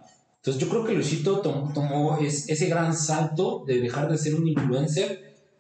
Entonces 0.46 0.62
yo 0.62 0.68
creo 0.68 0.84
que 0.84 0.92
Luisito 0.94 1.40
tom- 1.40 1.72
tomó 1.72 2.18
es- 2.18 2.48
ese 2.48 2.66
gran 2.68 2.94
salto 2.94 3.64
de 3.66 3.80
dejar 3.80 4.08
de 4.08 4.16
ser 4.16 4.36
un 4.36 4.46
influencer 4.46 5.18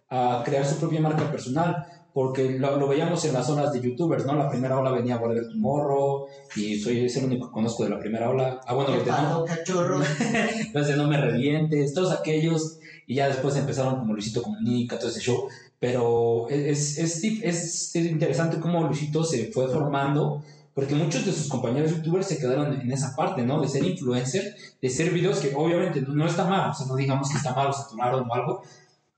a 0.08 0.42
crear 0.44 0.64
su 0.64 0.76
propia 0.76 1.00
marca 1.00 1.28
personal, 1.28 1.74
porque 2.12 2.50
lo, 2.58 2.76
lo 2.78 2.86
veíamos 2.86 3.24
en 3.24 3.32
las 3.34 3.50
olas 3.50 3.72
de 3.72 3.80
youtubers, 3.80 4.24
¿no? 4.24 4.34
La 4.36 4.48
primera 4.48 4.78
ola 4.78 4.92
venía 4.92 5.18
Volver 5.18 5.42
tu 5.50 5.58
morro, 5.58 6.26
y 6.54 6.78
soy 6.78 7.04
es 7.04 7.16
el 7.16 7.24
único 7.24 7.46
que 7.48 7.52
conozco 7.52 7.82
de 7.82 7.90
la 7.90 7.98
primera 7.98 8.30
ola. 8.30 8.60
Ah, 8.64 8.74
bueno, 8.74 8.90
¿Qué 8.92 8.96
los 8.98 9.04
de 9.06 9.10
no, 9.10 9.44
cachorro? 9.44 9.98
de 10.72 10.96
No 10.96 11.08
Me 11.08 11.20
Revientes, 11.20 11.92
todos 11.92 12.12
aquellos, 12.12 12.78
y 13.08 13.16
ya 13.16 13.26
después 13.26 13.56
empezaron 13.56 13.96
como 13.98 14.12
Luisito 14.14 14.40
Comunica, 14.40 14.98
todo 14.98 15.10
ese 15.10 15.20
show. 15.20 15.48
Pero 15.80 16.48
es, 16.48 16.96
es, 16.98 17.22
es, 17.24 17.94
es 17.94 18.06
interesante 18.06 18.60
cómo 18.60 18.84
Luisito 18.84 19.24
se 19.24 19.50
fue 19.52 19.68
formando, 19.68 20.42
porque 20.76 20.94
muchos 20.94 21.24
de 21.24 21.32
sus 21.32 21.48
compañeros 21.48 21.90
youtubers 21.90 22.26
se 22.26 22.36
quedaron 22.36 22.78
en 22.78 22.92
esa 22.92 23.16
parte, 23.16 23.42
¿no? 23.46 23.62
De 23.62 23.66
ser 23.66 23.82
influencer, 23.82 24.54
de 24.82 24.90
ser 24.90 25.10
videos 25.10 25.38
que 25.38 25.54
obviamente 25.56 26.02
no, 26.02 26.26
está 26.26 26.44
mal, 26.44 26.70
o 26.70 26.74
sea, 26.74 26.86
no 26.86 26.96
digamos 26.96 27.30
que 27.30 27.38
está 27.38 27.54
mal 27.54 27.68
o 27.68 27.72
saturaron 27.72 28.28
o 28.28 28.34
algo, 28.34 28.62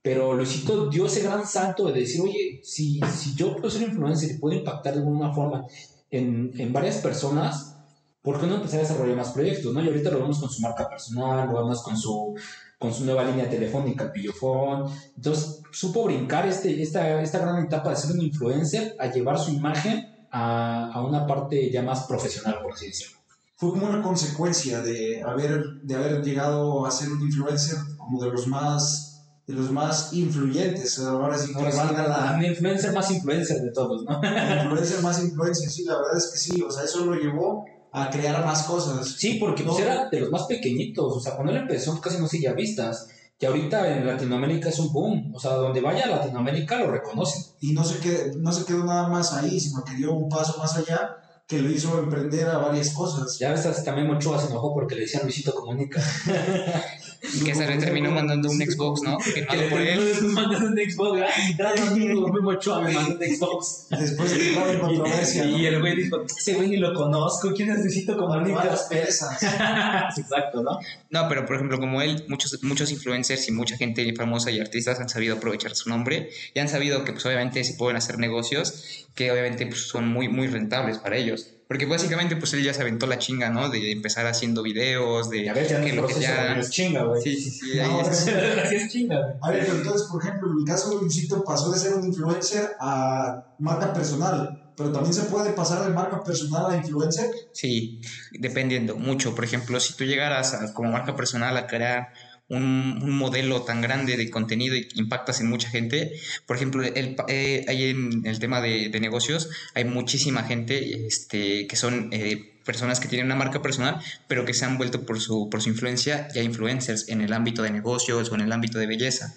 pero 0.01 0.33
Luisito 0.35 0.89
dio 0.89 1.07
ese 1.07 1.21
gran 1.21 1.45
salto 1.45 1.87
de 1.87 1.99
decir, 1.99 2.21
oye, 2.21 2.61
si, 2.63 3.01
si 3.13 3.35
yo 3.35 3.57
puedo 3.57 3.69
ser 3.69 3.81
influencer 3.81 4.31
y 4.31 4.37
puedo 4.37 4.55
impactar 4.55 4.93
de 4.93 4.99
alguna 4.99 5.33
forma 5.33 5.65
en, 6.09 6.53
en 6.57 6.71
varias 6.71 6.99
personas, 6.99 7.75
¿por 8.21 8.39
qué 8.39 8.47
no 8.47 8.55
empezar 8.55 8.79
a 8.79 8.83
desarrollar 8.83 9.17
más 9.17 9.31
proyectos? 9.31 9.73
¿no? 9.73 9.83
Y 9.83 9.87
ahorita 9.87 10.11
lo 10.11 10.21
vemos 10.21 10.39
con 10.39 10.49
su 10.49 10.61
marca 10.61 10.87
personal, 10.87 11.49
lo 11.49 11.55
vemos 11.55 11.83
con 11.83 11.97
su, 11.97 12.35
con 12.77 12.93
su 12.93 13.03
nueva 13.03 13.25
línea 13.25 13.49
telefónica, 13.49 14.05
el 14.05 14.11
Pillofón. 14.13 14.89
Entonces, 15.13 15.61
supo 15.73 16.05
brincar 16.05 16.47
este, 16.47 16.81
esta, 16.81 17.21
esta 17.21 17.39
gran 17.39 17.61
etapa 17.65 17.89
de 17.89 17.97
ser 17.97 18.11
un 18.15 18.21
influencer 18.21 18.95
a 18.97 19.07
llevar 19.11 19.37
su 19.37 19.51
imagen 19.51 20.18
a, 20.31 20.91
a 20.91 21.01
una 21.03 21.25
parte 21.25 21.71
ya 21.71 21.81
más 21.81 22.05
profesional, 22.05 22.59
por 22.61 22.73
así 22.73 22.87
decirlo. 22.87 23.17
Fue 23.57 23.71
como 23.71 23.87
una 23.89 24.01
consecuencia 24.01 24.81
de 24.81 25.21
haber, 25.21 25.63
de 25.83 25.95
haber 25.95 26.23
llegado 26.23 26.85
a 26.85 26.91
ser 26.91 27.09
un 27.09 27.21
influencer 27.21 27.77
como 27.97 28.23
de 28.23 28.31
los 28.31 28.47
más 28.47 29.05
de 29.47 29.55
los 29.55 29.71
más 29.71 30.13
influyentes. 30.13 30.99
Ahora 30.99 31.35
sí 31.35 31.51
que 31.55 31.63
valga 31.75 32.07
la, 32.07 32.35
un 32.37 32.45
influencer 32.45 32.93
más 32.93 33.09
influencer 33.09 33.61
de 33.61 33.71
todos, 33.71 34.03
¿no? 34.03 34.21
influencer 34.63 35.01
más 35.01 35.23
influencer, 35.23 35.69
sí, 35.69 35.85
la 35.85 35.95
verdad 35.95 36.17
es 36.17 36.27
que 36.31 36.37
sí, 36.37 36.61
o 36.61 36.69
sea, 36.69 36.83
eso 36.83 37.03
lo 37.03 37.15
llevó 37.15 37.65
a 37.91 38.11
crear 38.11 38.45
más 38.45 38.63
cosas. 38.63 39.07
Sí, 39.17 39.37
porque 39.39 39.63
pues, 39.63 39.79
No. 39.79 39.83
era 39.83 40.07
de 40.07 40.19
los 40.19 40.29
más 40.29 40.43
pequeñitos, 40.43 41.17
o 41.17 41.19
sea, 41.19 41.33
cuando 41.33 41.51
él 41.51 41.57
empezó 41.57 41.99
casi 41.99 42.19
no 42.19 42.27
seguía 42.27 42.53
vistas. 42.53 43.07
Y 43.41 43.45
ahorita 43.45 43.95
en 43.95 44.05
Latinoamérica 44.05 44.67
es 44.67 44.79
un 44.79 44.91
boom, 44.91 45.33
o 45.33 45.39
sea, 45.39 45.53
donde 45.53 45.79
vaya 45.79 46.03
a 46.03 46.09
Latinoamérica 46.09 46.77
lo 46.77 46.91
reconocen. 46.91 47.53
Y 47.61 47.71
no 47.71 47.85
se, 47.85 47.99
quedó, 47.99 48.37
no 48.37 48.51
se 48.51 48.65
quedó 48.65 48.83
nada 48.83 49.07
más 49.07 49.33
ahí, 49.33 49.59
sino 49.59 49.83
que 49.83 49.95
dio 49.95 50.13
un 50.13 50.27
paso 50.27 50.57
más 50.57 50.75
allá 50.75 51.17
que 51.49 51.57
lo 51.57 51.71
hizo 51.71 51.97
emprender 51.97 52.47
a 52.47 52.59
varias 52.59 52.91
cosas. 52.93 53.39
Ya 53.39 53.49
ves, 53.49 53.65
hasta 53.65 53.83
también 53.83 54.05
Mochoa 54.07 54.39
se 54.39 54.51
enojó 54.51 54.71
porque 54.71 54.93
le 54.93 55.01
decían 55.01 55.23
Luisito 55.23 55.53
Comunica. 55.53 55.99
Y 57.21 57.43
que 57.43 57.53
se 57.53 57.67
le 57.67 57.77
terminó 57.77 58.11
mandando 58.11 58.49
un 58.49 58.57
Xbox, 58.57 59.01
¿no? 59.01 59.19
Firmado 59.19 59.69
por 59.69 59.81
él. 59.81 59.99
mandando 60.21 60.67
un 60.67 60.77
Xbox, 60.77 61.19
gracias 61.57 61.87
amigo, 61.89 62.29
fue 62.29 62.41
Mochoa, 62.41 62.81
me 62.81 62.93
mandó 62.93 63.11
un 63.11 63.19
Xbox. 63.19 63.87
Después 63.89 64.31
de 64.31 64.53
la 64.53 64.79
controversia. 64.79 65.43
Y 65.43 65.65
el 65.65 65.81
güey 65.81 65.97
dijo, 65.97 66.23
ese 66.23 66.53
güey 66.53 66.69
ni 66.69 66.77
lo 66.77 66.93
conozco, 66.93 67.51
¿quién 67.53 67.71
es 67.71 67.79
Luisito 67.79 68.15
Comunica? 68.15 68.73
Perezas. 68.89 69.43
Exacto, 69.43 70.63
¿no? 70.63 70.79
No, 71.09 71.27
pero 71.27 71.45
por 71.45 71.57
ejemplo, 71.57 71.77
como 71.77 72.01
él, 72.01 72.23
muchos, 72.29 72.63
muchos 72.63 72.89
influencers 72.89 73.49
y 73.49 73.51
mucha 73.51 73.75
gente 73.75 74.13
famosa 74.15 74.49
y 74.49 74.61
artistas 74.61 75.01
han 75.01 75.09
sabido 75.09 75.35
aprovechar 75.35 75.75
su 75.75 75.89
nombre 75.89 76.29
y 76.53 76.59
han 76.59 76.69
sabido 76.69 77.03
que 77.03 77.11
pues 77.11 77.25
obviamente 77.25 77.65
se 77.65 77.73
pueden 77.73 77.97
hacer 77.97 78.17
negocios 78.17 79.07
que 79.19 79.31
obviamente 79.31 79.65
pues, 79.67 79.87
son 79.87 80.07
muy, 80.07 80.29
muy 80.29 80.47
rentables 80.47 80.97
para 80.99 81.17
ellos. 81.17 81.38
Porque 81.67 81.85
básicamente 81.85 82.35
pues 82.35 82.51
él 82.53 82.63
ya 82.63 82.73
se 82.73 82.81
aventó 82.81 83.05
la 83.05 83.19
chinga, 83.19 83.51
¿no? 83.51 83.69
De 83.69 83.91
empezar 83.91 84.25
haciendo 84.25 84.63
videos, 84.63 85.29
de 85.29 85.45
Ya 85.45 85.53
ves, 85.53 85.69
ya 85.69 85.79
que 85.81 85.93
no 85.93 86.01
lo 86.01 86.07
que 86.07 86.19
ya... 86.19 86.57
es 86.57 86.69
chinga, 86.71 87.03
güey. 87.03 87.21
Sí, 87.21 87.35
sí, 87.35 87.51
sí. 87.51 87.77
No, 87.77 88.01
es- 88.01 88.27
es- 88.27 88.69
Sí 88.69 88.75
es 88.75 88.91
chinga. 88.91 89.17
A 89.41 89.51
ver, 89.51 89.59
pero 89.65 89.75
entonces, 89.77 90.07
por 90.11 90.23
ejemplo, 90.23 90.49
en 90.51 90.57
el 90.59 90.65
caso 90.65 90.89
de 90.89 91.01
Luisito 91.01 91.43
pasó 91.43 91.71
de 91.71 91.77
ser 91.79 91.93
un 91.93 92.05
influencer 92.07 92.71
a 92.79 93.43
marca 93.59 93.93
personal, 93.93 94.49
pero 94.75 94.91
también 94.91 95.13
se 95.13 95.23
puede 95.23 95.51
pasar 95.51 95.85
de 95.85 95.93
marca 95.93 96.23
personal 96.23 96.71
a 96.71 96.75
influencer. 96.77 97.29
Sí, 97.51 98.01
dependiendo 98.39 98.95
mucho. 98.95 99.35
Por 99.35 99.43
ejemplo, 99.43 99.79
si 99.79 99.95
tú 99.95 100.05
llegaras 100.05 100.55
a- 100.55 100.73
como 100.73 100.89
marca 100.91 101.15
personal 101.15 101.55
a 101.55 101.67
crear 101.67 102.07
un, 102.49 103.17
modelo 103.17 103.61
tan 103.61 103.81
grande 103.81 104.17
de 104.17 104.29
contenido 104.29 104.75
y 104.75 104.87
impactas 104.95 105.39
en 105.41 105.47
mucha 105.47 105.69
gente, 105.69 106.13
por 106.45 106.55
ejemplo, 106.55 106.83
el, 106.83 107.15
eh, 107.27 107.65
hay 107.67 107.89
en 107.89 108.25
el 108.25 108.39
tema 108.39 108.61
de, 108.61 108.89
de 108.89 108.99
negocios, 108.99 109.49
hay 109.75 109.85
muchísima 109.85 110.43
gente 110.43 111.05
este, 111.07 111.67
que 111.67 111.75
son 111.75 112.09
eh, 112.11 112.53
personas 112.65 112.99
que 112.99 113.07
tienen 113.07 113.27
una 113.27 113.35
marca 113.35 113.61
personal, 113.61 113.99
pero 114.27 114.45
que 114.45 114.53
se 114.53 114.65
han 114.65 114.77
vuelto 114.77 115.05
por 115.05 115.19
su, 115.19 115.49
por 115.49 115.61
su 115.61 115.69
influencia 115.69 116.27
ya 116.33 116.41
influencers 116.41 117.09
en 117.09 117.21
el 117.21 117.33
ámbito 117.33 117.61
de 117.63 117.71
negocios 117.71 118.31
o 118.31 118.35
en 118.35 118.41
el 118.41 118.51
ámbito 118.51 118.79
de 118.79 118.87
belleza. 118.87 119.35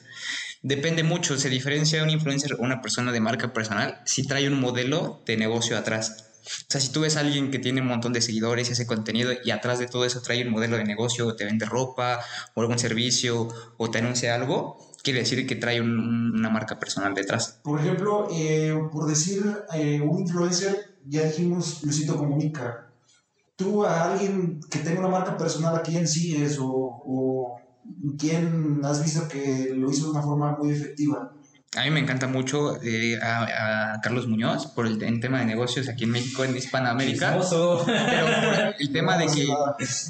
Depende 0.62 1.02
mucho, 1.02 1.38
se 1.38 1.48
diferencia 1.48 2.02
un 2.02 2.10
influencer 2.10 2.54
o 2.54 2.62
una 2.62 2.80
persona 2.82 3.10
de 3.10 3.20
marca 3.20 3.52
personal 3.52 4.00
si 4.04 4.26
trae 4.26 4.48
un 4.48 4.60
modelo 4.60 5.22
de 5.26 5.36
negocio 5.36 5.76
atrás. 5.76 6.31
O 6.44 6.64
sea, 6.68 6.80
si 6.80 6.90
tú 6.90 7.00
ves 7.00 7.16
a 7.16 7.20
alguien 7.20 7.50
que 7.50 7.58
tiene 7.58 7.80
un 7.80 7.86
montón 7.88 8.12
de 8.12 8.20
seguidores 8.20 8.68
y 8.68 8.72
hace 8.72 8.86
contenido 8.86 9.30
y 9.44 9.50
atrás 9.50 9.78
de 9.78 9.86
todo 9.86 10.04
eso 10.04 10.20
trae 10.22 10.44
un 10.44 10.50
modelo 10.52 10.76
de 10.76 10.84
negocio, 10.84 11.26
o 11.28 11.36
te 11.36 11.44
vende 11.44 11.64
ropa 11.66 12.20
o 12.54 12.60
algún 12.60 12.78
servicio 12.78 13.48
o 13.76 13.90
te 13.90 13.98
anuncia 13.98 14.34
algo, 14.34 14.76
quiere 15.02 15.20
decir 15.20 15.46
que 15.46 15.56
trae 15.56 15.80
un- 15.80 16.32
una 16.34 16.50
marca 16.50 16.78
personal 16.78 17.14
detrás. 17.14 17.60
Por 17.62 17.78
ejemplo, 17.80 18.28
eh, 18.32 18.74
por 18.92 19.06
decir 19.08 19.42
eh, 19.74 20.00
un 20.00 20.20
influencer, 20.20 20.96
ya 21.06 21.22
dijimos 21.24 21.82
Luisito 21.84 22.16
Comunica. 22.16 22.88
Tú 23.56 23.84
a 23.84 24.12
alguien 24.12 24.60
que 24.70 24.78
tenga 24.80 25.00
una 25.00 25.08
marca 25.08 25.36
personal, 25.36 25.76
¿a 25.76 25.82
quién 25.82 26.08
sigues 26.08 26.58
o, 26.58 26.66
o 26.66 27.60
quién 28.18 28.80
has 28.84 29.02
visto 29.04 29.28
que 29.28 29.72
lo 29.76 29.90
hizo 29.90 30.06
de 30.06 30.10
una 30.12 30.22
forma 30.22 30.56
muy 30.56 30.70
efectiva? 30.72 31.32
A 31.74 31.84
mí 31.84 31.90
me 31.90 32.00
encanta 32.00 32.26
mucho 32.26 32.78
eh, 32.82 33.18
a, 33.22 33.94
a 33.94 34.00
Carlos 34.02 34.26
Muñoz 34.28 34.66
por 34.66 34.86
el, 34.86 35.02
en 35.02 35.20
tema 35.20 35.38
de 35.38 35.46
negocios 35.46 35.88
aquí 35.88 36.04
en 36.04 36.10
México, 36.10 36.44
en 36.44 36.54
Hispanoamérica. 36.54 37.30
Chismoso. 37.32 37.84
Pero 37.86 38.26
por 38.26 38.74
el 38.78 38.92
tema 38.92 39.16
de 39.16 39.26
que 39.34 39.46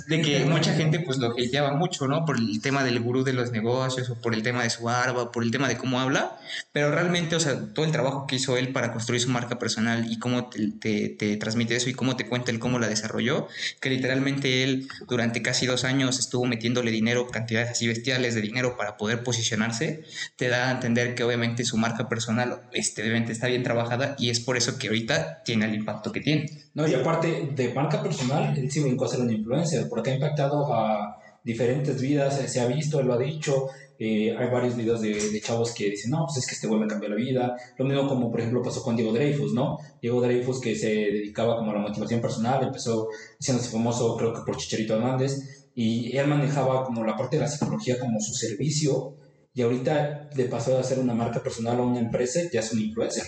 de 0.08 0.22
que 0.22 0.44
mucha 0.44 0.74
gente 0.74 0.98
pues 0.98 1.18
lo 1.18 1.28
hateaba 1.30 1.74
mucho, 1.74 2.08
¿no? 2.08 2.24
Por 2.24 2.36
el 2.38 2.60
tema 2.60 2.82
del 2.82 2.98
gurú 2.98 3.22
de 3.22 3.32
los 3.32 3.52
negocios 3.52 4.10
o 4.10 4.16
por 4.20 4.34
el 4.34 4.42
tema 4.42 4.64
de 4.64 4.70
su 4.70 4.82
barba, 4.82 5.30
por 5.30 5.44
el 5.44 5.52
tema 5.52 5.68
de 5.68 5.76
cómo 5.76 6.00
habla, 6.00 6.36
pero 6.72 6.90
realmente, 6.90 7.36
o 7.36 7.40
sea, 7.40 7.56
todo 7.72 7.84
el 7.84 7.92
trabajo 7.92 8.26
que 8.26 8.34
hizo 8.36 8.56
él 8.56 8.72
para 8.72 8.90
construir 8.92 9.20
su 9.20 9.28
marca 9.30 9.60
personal 9.60 10.10
y 10.10 10.18
cómo 10.18 10.48
te, 10.50 10.68
te- 10.80 11.10
te 11.10 11.36
transmite 11.36 11.76
eso 11.76 11.88
y 11.88 11.92
cómo 11.94 12.16
te 12.16 12.26
cuenta 12.28 12.50
él 12.50 12.58
cómo 12.58 12.80
la 12.80 12.88
desarrolló, 12.88 13.46
que 13.80 13.88
literalmente 13.88 14.64
él 14.64 14.88
durante 15.06 15.42
casi 15.42 15.66
dos 15.66 15.84
años 15.84 16.18
estuvo 16.18 16.44
metiéndole 16.44 16.90
dinero, 16.90 17.28
cantidades 17.28 17.70
así 17.70 17.86
bestiales 17.86 18.34
de 18.34 18.40
dinero 18.40 18.76
para 18.76 18.96
poder 18.96 19.22
posicionarse, 19.22 20.02
te 20.34 20.48
da 20.48 20.68
a 20.68 20.72
entender 20.72 21.14
que 21.14 21.22
obviamente 21.22 21.51
su 21.64 21.76
marca 21.76 22.08
personal 22.08 22.62
este, 22.72 23.02
obviamente 23.02 23.32
está 23.32 23.46
bien 23.46 23.62
trabajada 23.62 24.16
y 24.18 24.30
es 24.30 24.40
por 24.40 24.56
eso 24.56 24.78
que 24.78 24.88
ahorita 24.88 25.42
tiene 25.44 25.66
el 25.66 25.74
impacto 25.74 26.10
que 26.10 26.20
tiene. 26.20 26.50
No, 26.74 26.88
y 26.88 26.94
aparte 26.94 27.50
de 27.54 27.74
marca 27.74 28.02
personal, 28.02 28.56
él 28.56 28.70
sí 28.70 28.80
brincó 28.80 29.04
a 29.04 29.08
ser 29.08 29.20
un 29.20 29.30
influencer, 29.30 29.88
porque 29.88 30.10
ha 30.10 30.14
impactado 30.14 30.72
a 30.74 31.18
diferentes 31.44 32.00
vidas, 32.00 32.40
eh, 32.40 32.48
se 32.48 32.60
ha 32.60 32.66
visto, 32.66 33.00
él 33.00 33.06
lo 33.06 33.14
ha 33.14 33.18
dicho, 33.18 33.68
eh, 33.98 34.34
hay 34.36 34.48
varios 34.48 34.76
videos 34.76 35.00
de, 35.00 35.30
de 35.30 35.40
chavos 35.40 35.72
que 35.74 35.90
dicen, 35.90 36.10
no, 36.10 36.24
pues 36.26 36.38
es 36.38 36.46
que 36.46 36.54
este 36.54 36.66
güey 36.66 36.80
me 36.80 36.86
cambió 36.86 37.08
la 37.08 37.16
vida, 37.16 37.56
lo 37.76 37.84
mismo 37.84 38.08
como 38.08 38.30
por 38.30 38.40
ejemplo 38.40 38.62
pasó 38.62 38.82
con 38.82 38.96
Diego 38.96 39.12
Dreyfus, 39.12 39.52
¿no? 39.52 39.78
Diego 40.00 40.20
Dreyfus 40.20 40.60
que 40.60 40.74
se 40.74 40.88
dedicaba 40.88 41.56
como 41.56 41.70
a 41.72 41.74
la 41.74 41.80
motivación 41.80 42.20
personal, 42.20 42.64
empezó 42.64 43.08
siendo 43.38 43.62
famoso 43.62 44.16
creo 44.16 44.32
que 44.32 44.42
por 44.46 44.56
Chicharito 44.56 44.96
Hernández, 44.96 45.68
y 45.74 46.16
él 46.16 46.26
manejaba 46.26 46.84
como 46.84 47.04
la 47.04 47.16
parte 47.16 47.36
de 47.36 47.42
la 47.42 47.48
psicología 47.48 47.98
como 47.98 48.20
su 48.20 48.34
servicio, 48.34 49.14
y 49.54 49.62
ahorita 49.62 50.30
de 50.34 50.44
pasó 50.46 50.76
de 50.76 50.84
ser 50.84 50.98
una 50.98 51.14
marca 51.14 51.42
personal 51.42 51.78
a 51.78 51.82
una 51.82 52.00
empresa, 52.00 52.40
ya 52.52 52.60
es 52.60 52.72
un 52.72 52.80
influencer. 52.80 53.24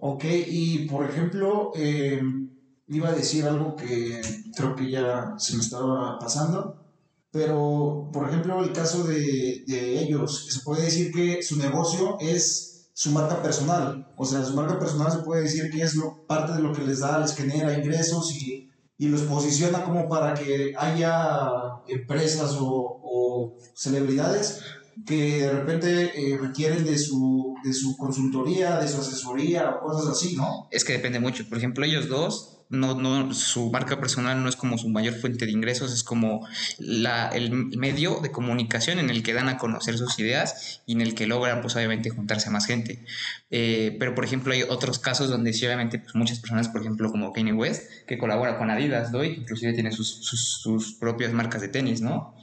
Ok, 0.00 0.24
y 0.46 0.86
por 0.86 1.08
ejemplo, 1.08 1.72
eh, 1.74 2.20
iba 2.88 3.08
a 3.08 3.14
decir 3.14 3.44
algo 3.44 3.74
que 3.74 4.20
creo 4.56 4.76
que 4.76 4.90
ya 4.90 5.34
se 5.38 5.56
me 5.56 5.62
estaba 5.62 6.18
pasando, 6.18 6.84
pero 7.30 8.10
por 8.12 8.28
ejemplo, 8.28 8.62
el 8.62 8.72
caso 8.72 9.04
de, 9.04 9.64
de 9.66 9.98
ellos, 10.00 10.46
se 10.50 10.60
puede 10.60 10.84
decir 10.84 11.12
que 11.12 11.42
su 11.42 11.56
negocio 11.56 12.16
es 12.20 12.90
su 12.98 13.12
marca 13.12 13.40
personal, 13.42 14.12
o 14.16 14.24
sea, 14.24 14.44
su 14.44 14.54
marca 14.54 14.78
personal 14.78 15.12
se 15.12 15.18
puede 15.18 15.42
decir 15.42 15.70
que 15.70 15.82
es 15.82 15.94
lo, 15.94 16.26
parte 16.26 16.52
de 16.52 16.62
lo 16.62 16.72
que 16.72 16.82
les 16.82 16.98
da, 17.00 17.20
les 17.20 17.34
genera 17.34 17.72
ingresos 17.78 18.34
y, 18.34 18.68
y 18.98 19.06
los 19.06 19.22
posiciona 19.22 19.84
como 19.84 20.08
para 20.08 20.34
que 20.34 20.74
haya 20.76 21.80
empresas 21.86 22.56
o, 22.58 23.00
celebridades 23.74 24.60
que 25.06 25.42
de 25.42 25.52
repente 25.52 26.12
eh, 26.14 26.38
requieren 26.38 26.84
de 26.84 26.98
su, 26.98 27.54
de 27.64 27.72
su 27.72 27.96
consultoría, 27.96 28.78
de 28.78 28.88
su 28.88 29.00
asesoría 29.00 29.70
o 29.70 29.80
cosas 29.80 30.08
así, 30.10 30.36
¿no? 30.36 30.68
Es 30.70 30.84
que 30.84 30.94
depende 30.94 31.20
mucho. 31.20 31.48
Por 31.48 31.58
ejemplo, 31.58 31.84
ellos 31.84 32.08
dos 32.08 32.58
no, 32.70 32.94
no, 32.94 33.32
su 33.32 33.70
marca 33.70 33.98
personal 33.98 34.42
no 34.42 34.48
es 34.48 34.56
como 34.56 34.76
su 34.76 34.88
mayor 34.88 35.14
fuente 35.14 35.46
de 35.46 35.52
ingresos, 35.52 35.92
es 35.92 36.02
como 36.02 36.46
la, 36.78 37.28
el 37.28 37.50
medio 37.50 38.20
de 38.20 38.30
comunicación 38.30 38.98
en 38.98 39.10
el 39.10 39.22
que 39.22 39.32
dan 39.32 39.48
a 39.48 39.56
conocer 39.56 39.96
sus 39.96 40.18
ideas 40.18 40.82
y 40.84 40.92
en 40.92 41.00
el 41.00 41.14
que 41.14 41.26
logran, 41.26 41.62
pues 41.62 41.76
obviamente, 41.76 42.10
juntarse 42.10 42.48
a 42.48 42.52
más 42.52 42.66
gente. 42.66 43.04
Eh, 43.50 43.96
pero, 43.98 44.14
por 44.14 44.24
ejemplo, 44.24 44.52
hay 44.52 44.62
otros 44.62 44.98
casos 44.98 45.30
donde 45.30 45.52
sí, 45.52 45.64
obviamente, 45.64 45.98
pues, 45.98 46.14
muchas 46.14 46.40
personas, 46.40 46.68
por 46.68 46.82
ejemplo, 46.82 47.10
como 47.10 47.32
Kanye 47.32 47.52
West, 47.52 47.90
que 48.06 48.18
colabora 48.18 48.58
con 48.58 48.70
Adidas, 48.70 49.12
¿no? 49.12 49.24
inclusive 49.24 49.72
tiene 49.72 49.92
sus, 49.92 50.26
sus 50.62 50.94
propias 50.94 51.32
marcas 51.32 51.62
de 51.62 51.68
tenis, 51.68 52.02
¿no? 52.02 52.34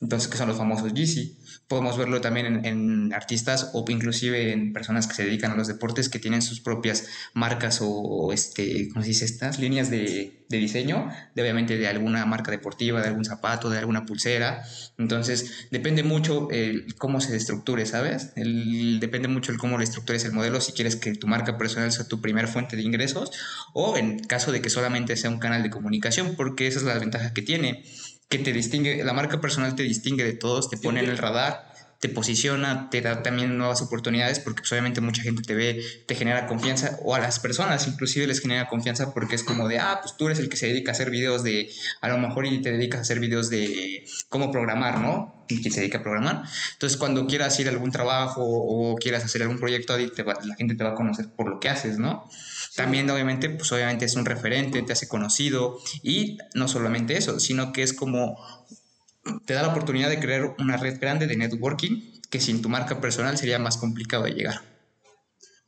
Entonces, 0.00 0.28
que 0.28 0.36
son 0.36 0.48
los 0.48 0.58
famosos 0.58 0.92
Yeezy. 0.92 1.38
Podemos 1.68 1.96
verlo 1.96 2.20
también 2.20 2.46
en, 2.46 2.64
en, 2.64 3.12
artistas 3.14 3.70
o 3.72 3.84
inclusive 3.88 4.52
en 4.52 4.72
personas 4.72 5.06
que 5.06 5.14
se 5.14 5.24
dedican 5.24 5.52
a 5.52 5.54
los 5.54 5.66
deportes 5.66 6.08
que 6.08 6.18
tienen 6.18 6.42
sus 6.42 6.60
propias 6.60 7.06
marcas 7.32 7.78
o, 7.80 8.32
este, 8.32 8.88
¿cómo 8.88 9.02
se 9.02 9.08
dice? 9.08 9.24
Estas 9.24 9.58
líneas 9.58 9.90
de, 9.90 10.44
de, 10.48 10.58
diseño, 10.58 11.08
de 11.34 11.42
obviamente 11.42 11.78
de 11.78 11.86
alguna 11.88 12.26
marca 12.26 12.50
deportiva, 12.50 13.00
de 13.00 13.08
algún 13.08 13.24
zapato, 13.24 13.70
de 13.70 13.78
alguna 13.78 14.04
pulsera. 14.04 14.62
Entonces, 14.98 15.68
depende 15.70 16.02
mucho 16.02 16.50
el 16.50 16.94
cómo 16.96 17.20
se 17.20 17.34
estructure, 17.34 17.86
¿sabes? 17.86 18.32
El, 18.36 19.00
depende 19.00 19.28
mucho 19.28 19.52
el 19.52 19.58
cómo 19.58 19.78
le 19.78 19.84
estructures 19.84 20.24
el 20.24 20.32
modelo, 20.32 20.60
si 20.60 20.72
quieres 20.72 20.96
que 20.96 21.14
tu 21.14 21.28
marca 21.28 21.56
personal 21.56 21.90
sea 21.92 22.06
tu 22.06 22.20
primera 22.20 22.48
fuente 22.48 22.76
de 22.76 22.82
ingresos 22.82 23.30
o 23.72 23.96
en 23.96 24.18
caso 24.18 24.52
de 24.52 24.60
que 24.60 24.70
solamente 24.70 25.16
sea 25.16 25.30
un 25.30 25.38
canal 25.38 25.62
de 25.62 25.70
comunicación, 25.70 26.34
porque 26.36 26.66
esa 26.66 26.78
es 26.80 26.84
la 26.84 26.98
ventaja 26.98 27.32
que 27.32 27.42
tiene 27.42 27.84
que 28.38 28.44
te 28.44 28.52
distingue, 28.52 29.04
la 29.04 29.12
marca 29.12 29.40
personal 29.40 29.74
te 29.74 29.82
distingue 29.82 30.24
de 30.24 30.32
todos, 30.32 30.68
te 30.68 30.76
pone 30.76 31.00
en 31.00 31.08
el 31.08 31.18
radar, 31.18 31.72
te 32.00 32.08
posiciona, 32.08 32.90
te 32.90 33.00
da 33.00 33.22
también 33.22 33.56
nuevas 33.56 33.80
oportunidades 33.80 34.38
porque 34.38 34.60
pues, 34.60 34.72
obviamente 34.72 35.00
mucha 35.00 35.22
gente 35.22 35.42
te 35.42 35.54
ve, 35.54 35.82
te 36.06 36.14
genera 36.14 36.46
confianza 36.46 36.98
o 37.02 37.14
a 37.14 37.18
las 37.18 37.38
personas 37.38 37.86
inclusive 37.86 38.26
les 38.26 38.40
genera 38.40 38.68
confianza 38.68 39.14
porque 39.14 39.36
es 39.36 39.42
como 39.42 39.68
de, 39.68 39.78
ah, 39.78 40.00
pues 40.02 40.16
tú 40.16 40.26
eres 40.26 40.38
el 40.38 40.48
que 40.48 40.56
se 40.56 40.66
dedica 40.66 40.90
a 40.90 40.94
hacer 40.94 41.10
videos 41.10 41.42
de, 41.42 41.70
a 42.00 42.08
lo 42.08 42.18
mejor 42.18 42.44
y 42.44 42.60
te 42.60 42.72
dedicas 42.72 42.98
a 42.98 43.02
hacer 43.02 43.20
videos 43.20 43.48
de 43.48 44.04
cómo 44.28 44.50
programar, 44.50 45.00
¿no? 45.00 45.46
Y 45.48 45.62
que 45.62 45.70
se 45.70 45.80
dedica 45.80 45.98
a 45.98 46.02
programar. 46.02 46.42
Entonces 46.72 46.98
cuando 46.98 47.26
quieras 47.26 47.58
ir 47.60 47.68
a 47.68 47.70
algún 47.70 47.90
trabajo 47.90 48.42
o 48.44 48.96
quieras 48.96 49.24
hacer 49.24 49.42
algún 49.42 49.58
proyecto, 49.58 49.96
la 49.96 50.56
gente 50.56 50.74
te 50.74 50.84
va 50.84 50.90
a 50.90 50.94
conocer 50.94 51.28
por 51.34 51.48
lo 51.48 51.60
que 51.60 51.68
haces, 51.70 51.98
¿no? 51.98 52.28
También 52.76 53.08
obviamente, 53.10 53.50
pues 53.50 53.70
obviamente 53.72 54.04
es 54.04 54.16
un 54.16 54.24
referente, 54.24 54.82
te 54.82 54.92
hace 54.92 55.06
conocido 55.06 55.78
y 56.02 56.38
no 56.54 56.66
solamente 56.66 57.16
eso, 57.16 57.38
sino 57.38 57.72
que 57.72 57.82
es 57.82 57.92
como 57.92 58.36
te 59.46 59.54
da 59.54 59.62
la 59.62 59.68
oportunidad 59.68 60.08
de 60.08 60.18
crear 60.18 60.54
una 60.58 60.76
red 60.76 61.00
grande 61.00 61.26
de 61.26 61.36
networking 61.36 62.20
que 62.30 62.40
sin 62.40 62.62
tu 62.62 62.68
marca 62.68 63.00
personal 63.00 63.38
sería 63.38 63.58
más 63.58 63.76
complicado 63.76 64.24
de 64.24 64.32
llegar. 64.32 64.60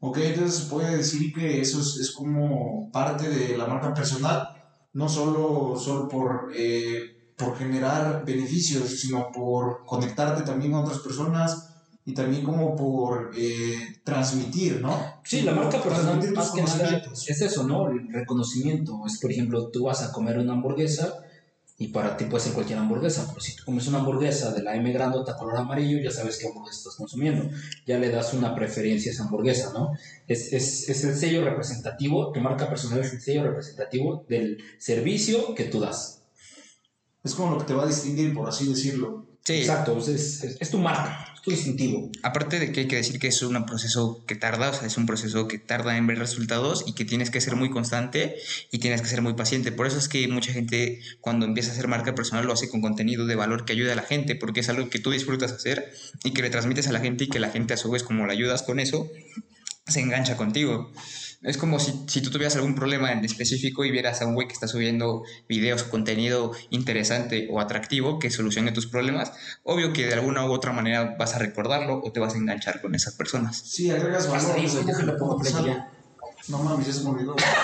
Ok, 0.00 0.18
entonces 0.18 0.66
puede 0.66 0.96
decir 0.96 1.32
que 1.32 1.60
eso 1.60 1.80
es, 1.80 2.12
como 2.12 2.90
parte 2.92 3.28
de 3.28 3.56
la 3.56 3.66
marca 3.66 3.94
personal, 3.94 4.48
no 4.92 5.08
solo, 5.08 5.78
solo 5.78 6.08
por, 6.08 6.52
eh, 6.54 7.32
por 7.36 7.56
generar 7.56 8.24
beneficios, 8.24 9.00
sino 9.00 9.30
por 9.32 9.84
conectarte 9.86 10.42
también 10.42 10.74
a 10.74 10.80
otras 10.80 10.98
personas, 10.98 11.75
y 12.08 12.14
también 12.14 12.44
como 12.44 12.76
por 12.76 13.32
eh, 13.36 13.98
transmitir, 14.04 14.80
¿no? 14.80 15.20
Sí, 15.24 15.42
la 15.42 15.52
marca 15.52 15.82
personal 15.82 16.32
más 16.32 16.52
que 16.52 16.62
nada 16.62 17.02
es 17.12 17.40
eso, 17.42 17.64
¿no? 17.64 17.90
El 17.90 18.12
reconocimiento. 18.12 19.02
Es, 19.04 19.18
por 19.18 19.32
ejemplo, 19.32 19.70
tú 19.70 19.84
vas 19.84 20.04
a 20.04 20.12
comer 20.12 20.38
una 20.38 20.52
hamburguesa 20.52 21.14
y 21.78 21.88
para 21.88 22.16
ti 22.16 22.26
puede 22.26 22.44
ser 22.44 22.52
cualquier 22.52 22.78
hamburguesa, 22.78 23.26
pero 23.28 23.40
si 23.40 23.56
tú 23.56 23.64
comes 23.64 23.88
una 23.88 23.98
hamburguesa 23.98 24.52
de 24.52 24.62
la 24.62 24.76
M 24.76 24.92
grandota 24.92 25.36
color 25.36 25.56
amarillo, 25.56 25.98
ya 25.98 26.12
sabes 26.12 26.38
qué 26.38 26.46
hamburguesa 26.46 26.78
estás 26.78 26.94
consumiendo. 26.94 27.50
Ya 27.88 27.98
le 27.98 28.08
das 28.08 28.32
una 28.34 28.54
preferencia 28.54 29.10
a 29.10 29.14
esa 29.14 29.24
hamburguesa, 29.24 29.72
¿no? 29.72 29.90
Es, 30.28 30.52
es, 30.52 30.88
es 30.88 31.02
el 31.02 31.16
sello 31.16 31.44
representativo, 31.44 32.30
tu 32.30 32.40
marca 32.40 32.68
personal 32.68 33.00
es 33.00 33.14
el 33.14 33.20
sello 33.20 33.42
representativo 33.42 34.24
del 34.28 34.58
servicio 34.78 35.56
que 35.56 35.64
tú 35.64 35.80
das. 35.80 36.22
Es 37.24 37.34
como 37.34 37.50
lo 37.50 37.58
que 37.58 37.64
te 37.64 37.74
va 37.74 37.82
a 37.82 37.88
distinguir, 37.88 38.32
por 38.32 38.48
así 38.48 38.68
decirlo. 38.68 39.26
Sí. 39.44 39.54
Exacto, 39.54 39.98
es, 39.98 40.44
es 40.60 40.70
tu 40.70 40.78
marca 40.78 41.25
distintivo. 41.50 42.10
Aparte 42.22 42.58
de 42.58 42.72
que 42.72 42.80
hay 42.80 42.88
que 42.88 42.96
decir 42.96 43.18
que 43.18 43.28
es 43.28 43.42
un 43.42 43.66
proceso 43.66 44.24
que 44.26 44.34
tarda, 44.34 44.70
o 44.70 44.74
sea, 44.74 44.86
es 44.86 44.96
un 44.96 45.06
proceso 45.06 45.48
que 45.48 45.58
tarda 45.58 45.96
en 45.96 46.06
ver 46.06 46.18
resultados 46.18 46.84
y 46.86 46.94
que 46.94 47.04
tienes 47.04 47.30
que 47.30 47.40
ser 47.40 47.56
muy 47.56 47.70
constante 47.70 48.36
y 48.70 48.78
tienes 48.78 49.02
que 49.02 49.08
ser 49.08 49.22
muy 49.22 49.34
paciente. 49.34 49.72
Por 49.72 49.86
eso 49.86 49.98
es 49.98 50.08
que 50.08 50.26
mucha 50.28 50.52
gente 50.52 51.00
cuando 51.20 51.46
empieza 51.46 51.70
a 51.70 51.72
hacer 51.72 51.88
marca 51.88 52.14
personal 52.14 52.46
lo 52.46 52.52
hace 52.52 52.68
con 52.68 52.80
contenido 52.80 53.26
de 53.26 53.34
valor 53.36 53.64
que 53.64 53.72
ayude 53.72 53.92
a 53.92 53.96
la 53.96 54.02
gente, 54.02 54.34
porque 54.34 54.60
es 54.60 54.68
algo 54.68 54.88
que 54.90 54.98
tú 54.98 55.10
disfrutas 55.10 55.52
hacer 55.52 55.92
y 56.24 56.32
que 56.32 56.42
le 56.42 56.50
transmites 56.50 56.88
a 56.88 56.92
la 56.92 57.00
gente 57.00 57.24
y 57.24 57.28
que 57.28 57.38
la 57.38 57.50
gente 57.50 57.74
a 57.74 57.76
su 57.76 57.90
vez 57.90 58.02
como 58.02 58.26
la 58.26 58.32
ayudas 58.32 58.62
con 58.62 58.80
eso, 58.80 59.10
se 59.86 60.00
engancha 60.00 60.36
contigo. 60.36 60.92
Es 61.42 61.58
como 61.58 61.78
si, 61.78 62.04
si, 62.06 62.22
tú 62.22 62.30
tuvieras 62.30 62.56
algún 62.56 62.74
problema 62.74 63.12
en 63.12 63.24
específico 63.24 63.84
y 63.84 63.90
vieras 63.90 64.22
a 64.22 64.26
un 64.26 64.34
güey 64.34 64.48
que 64.48 64.54
está 64.54 64.68
subiendo 64.68 65.22
videos, 65.48 65.82
contenido 65.84 66.52
interesante 66.70 67.48
o 67.50 67.60
atractivo 67.60 68.18
que 68.18 68.30
solucione 68.30 68.72
tus 68.72 68.86
problemas, 68.86 69.32
obvio 69.62 69.92
que 69.92 70.06
de 70.06 70.14
alguna 70.14 70.46
u 70.46 70.52
otra 70.52 70.72
manera 70.72 71.16
vas 71.18 71.34
a 71.34 71.38
recordarlo 71.38 72.00
o 72.02 72.12
te 72.12 72.20
vas 72.20 72.34
a 72.34 72.38
enganchar 72.38 72.80
con 72.80 72.94
esas 72.94 73.14
personas. 73.14 73.58
Sí, 73.58 73.90
agregas 73.90 74.28
valor. 74.28 74.58
No 76.48 76.58
mames, 76.62 76.86
es 76.88 77.04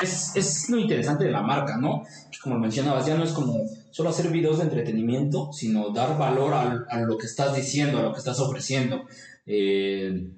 Es, 0.03 0.37
es 0.37 0.69
lo 0.69 0.79
interesante 0.79 1.25
de 1.25 1.31
la 1.31 1.43
marca, 1.43 1.77
¿no? 1.77 2.03
Como 2.43 2.59
mencionabas, 2.59 3.07
ya 3.07 3.17
no 3.17 3.23
es 3.23 3.31
como 3.31 3.65
solo 3.91 4.11
hacer 4.11 4.29
videos 4.29 4.59
de 4.59 4.65
entretenimiento, 4.65 5.53
sino 5.53 5.91
dar 5.91 6.19
valor 6.19 6.53
a, 6.55 6.85
a 6.91 7.01
lo 7.01 7.17
que 7.17 7.27
estás 7.27 7.55
diciendo, 7.55 7.99
a 7.99 8.03
lo 8.03 8.13
que 8.13 8.19
estás 8.19 8.41
ofreciendo. 8.41 9.05
Eh, 9.47 10.31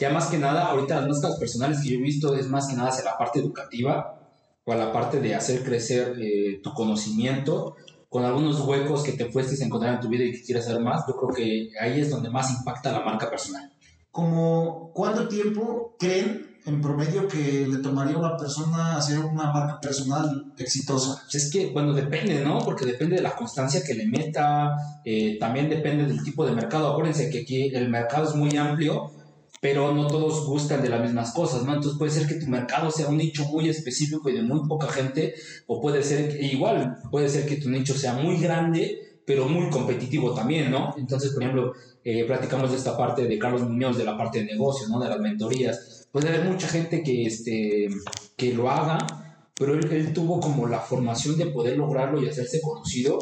ya 0.00 0.10
más 0.10 0.28
que 0.28 0.38
nada, 0.38 0.68
ahorita 0.68 0.96
las 0.96 1.08
máscaras 1.08 1.38
personales 1.38 1.80
que 1.82 1.90
yo 1.90 1.98
he 1.98 2.02
visto 2.02 2.34
es 2.34 2.48
más 2.48 2.66
que 2.66 2.74
nada 2.74 2.88
hacia 2.88 3.04
la 3.04 3.18
parte 3.18 3.38
educativa 3.38 4.18
o 4.64 4.72
a 4.72 4.76
la 4.76 4.92
parte 4.92 5.20
de 5.20 5.34
hacer 5.34 5.62
crecer 5.62 6.16
eh, 6.18 6.60
tu 6.62 6.72
conocimiento 6.72 7.76
con 8.08 8.24
algunos 8.24 8.60
huecos 8.60 9.02
que 9.02 9.12
te 9.12 9.30
fuestes 9.30 9.60
a 9.60 9.66
encontrar 9.66 9.94
en 9.94 10.00
tu 10.00 10.08
vida 10.08 10.24
y 10.24 10.32
que 10.32 10.42
quieras 10.42 10.64
saber 10.64 10.82
más. 10.82 11.04
Yo 11.06 11.16
creo 11.16 11.34
que 11.34 11.70
ahí 11.78 12.00
es 12.00 12.10
donde 12.10 12.30
más 12.30 12.50
impacta 12.50 12.92
la 12.92 13.00
marca 13.00 13.28
personal. 13.28 13.70
Como, 14.10 14.90
¿Cuánto 14.94 15.28
tiempo 15.28 15.94
creen 15.98 16.58
en 16.64 16.80
promedio 16.80 17.28
que 17.28 17.66
le 17.70 17.78
tomaría 17.78 18.16
a 18.16 18.18
una 18.18 18.36
persona 18.36 18.96
hacer 18.96 19.18
una 19.20 19.52
marca 19.52 19.80
personal 19.80 20.52
exitosa? 20.58 21.22
Pues 21.22 21.44
es 21.44 21.52
que, 21.52 21.70
bueno, 21.70 21.92
depende, 21.92 22.42
¿no? 22.42 22.58
Porque 22.60 22.86
depende 22.86 23.16
de 23.16 23.22
la 23.22 23.36
constancia 23.36 23.82
que 23.86 23.94
le 23.94 24.06
meta, 24.06 24.76
eh, 25.04 25.38
también 25.38 25.68
depende 25.68 26.06
del 26.06 26.24
tipo 26.24 26.44
de 26.44 26.52
mercado. 26.52 26.90
Acuérdense 26.90 27.30
que 27.30 27.42
aquí 27.42 27.70
el 27.74 27.90
mercado 27.90 28.28
es 28.28 28.34
muy 28.34 28.56
amplio 28.56 29.12
pero 29.60 29.92
no 29.92 30.06
todos 30.06 30.46
gustan 30.46 30.82
de 30.82 30.88
las 30.88 31.02
mismas 31.02 31.32
cosas, 31.32 31.64
¿no? 31.64 31.74
Entonces 31.74 31.98
puede 31.98 32.10
ser 32.10 32.26
que 32.26 32.36
tu 32.36 32.46
mercado 32.46 32.90
sea 32.90 33.08
un 33.08 33.18
nicho 33.18 33.44
muy 33.44 33.68
específico 33.68 34.30
y 34.30 34.32
de 34.32 34.42
muy 34.42 34.66
poca 34.66 34.88
gente, 34.88 35.34
o 35.66 35.80
puede 35.80 36.02
ser 36.02 36.42
igual, 36.42 36.96
puede 37.10 37.28
ser 37.28 37.46
que 37.46 37.56
tu 37.56 37.68
nicho 37.68 37.94
sea 37.94 38.14
muy 38.14 38.38
grande, 38.38 39.20
pero 39.26 39.46
muy 39.46 39.68
competitivo 39.68 40.32
también, 40.32 40.70
¿no? 40.70 40.94
Entonces, 40.96 41.32
por 41.32 41.42
ejemplo, 41.42 41.72
eh, 42.02 42.24
platicamos 42.24 42.70
de 42.70 42.78
esta 42.78 42.96
parte 42.96 43.26
de 43.26 43.38
Carlos 43.38 43.62
Muñoz, 43.62 43.98
de 43.98 44.04
la 44.04 44.16
parte 44.16 44.40
de 44.40 44.46
negocios, 44.46 44.88
¿no? 44.88 44.98
De 44.98 45.10
las 45.10 45.20
mentorías. 45.20 46.08
Puede 46.10 46.30
haber 46.30 46.46
mucha 46.46 46.66
gente 46.66 47.02
que, 47.02 47.26
este, 47.26 47.88
que 48.36 48.54
lo 48.54 48.70
haga, 48.70 48.98
pero 49.54 49.74
él, 49.74 49.92
él 49.92 50.14
tuvo 50.14 50.40
como 50.40 50.66
la 50.66 50.80
formación 50.80 51.36
de 51.36 51.46
poder 51.46 51.76
lograrlo 51.76 52.22
y 52.22 52.28
hacerse 52.28 52.62
conocido, 52.62 53.18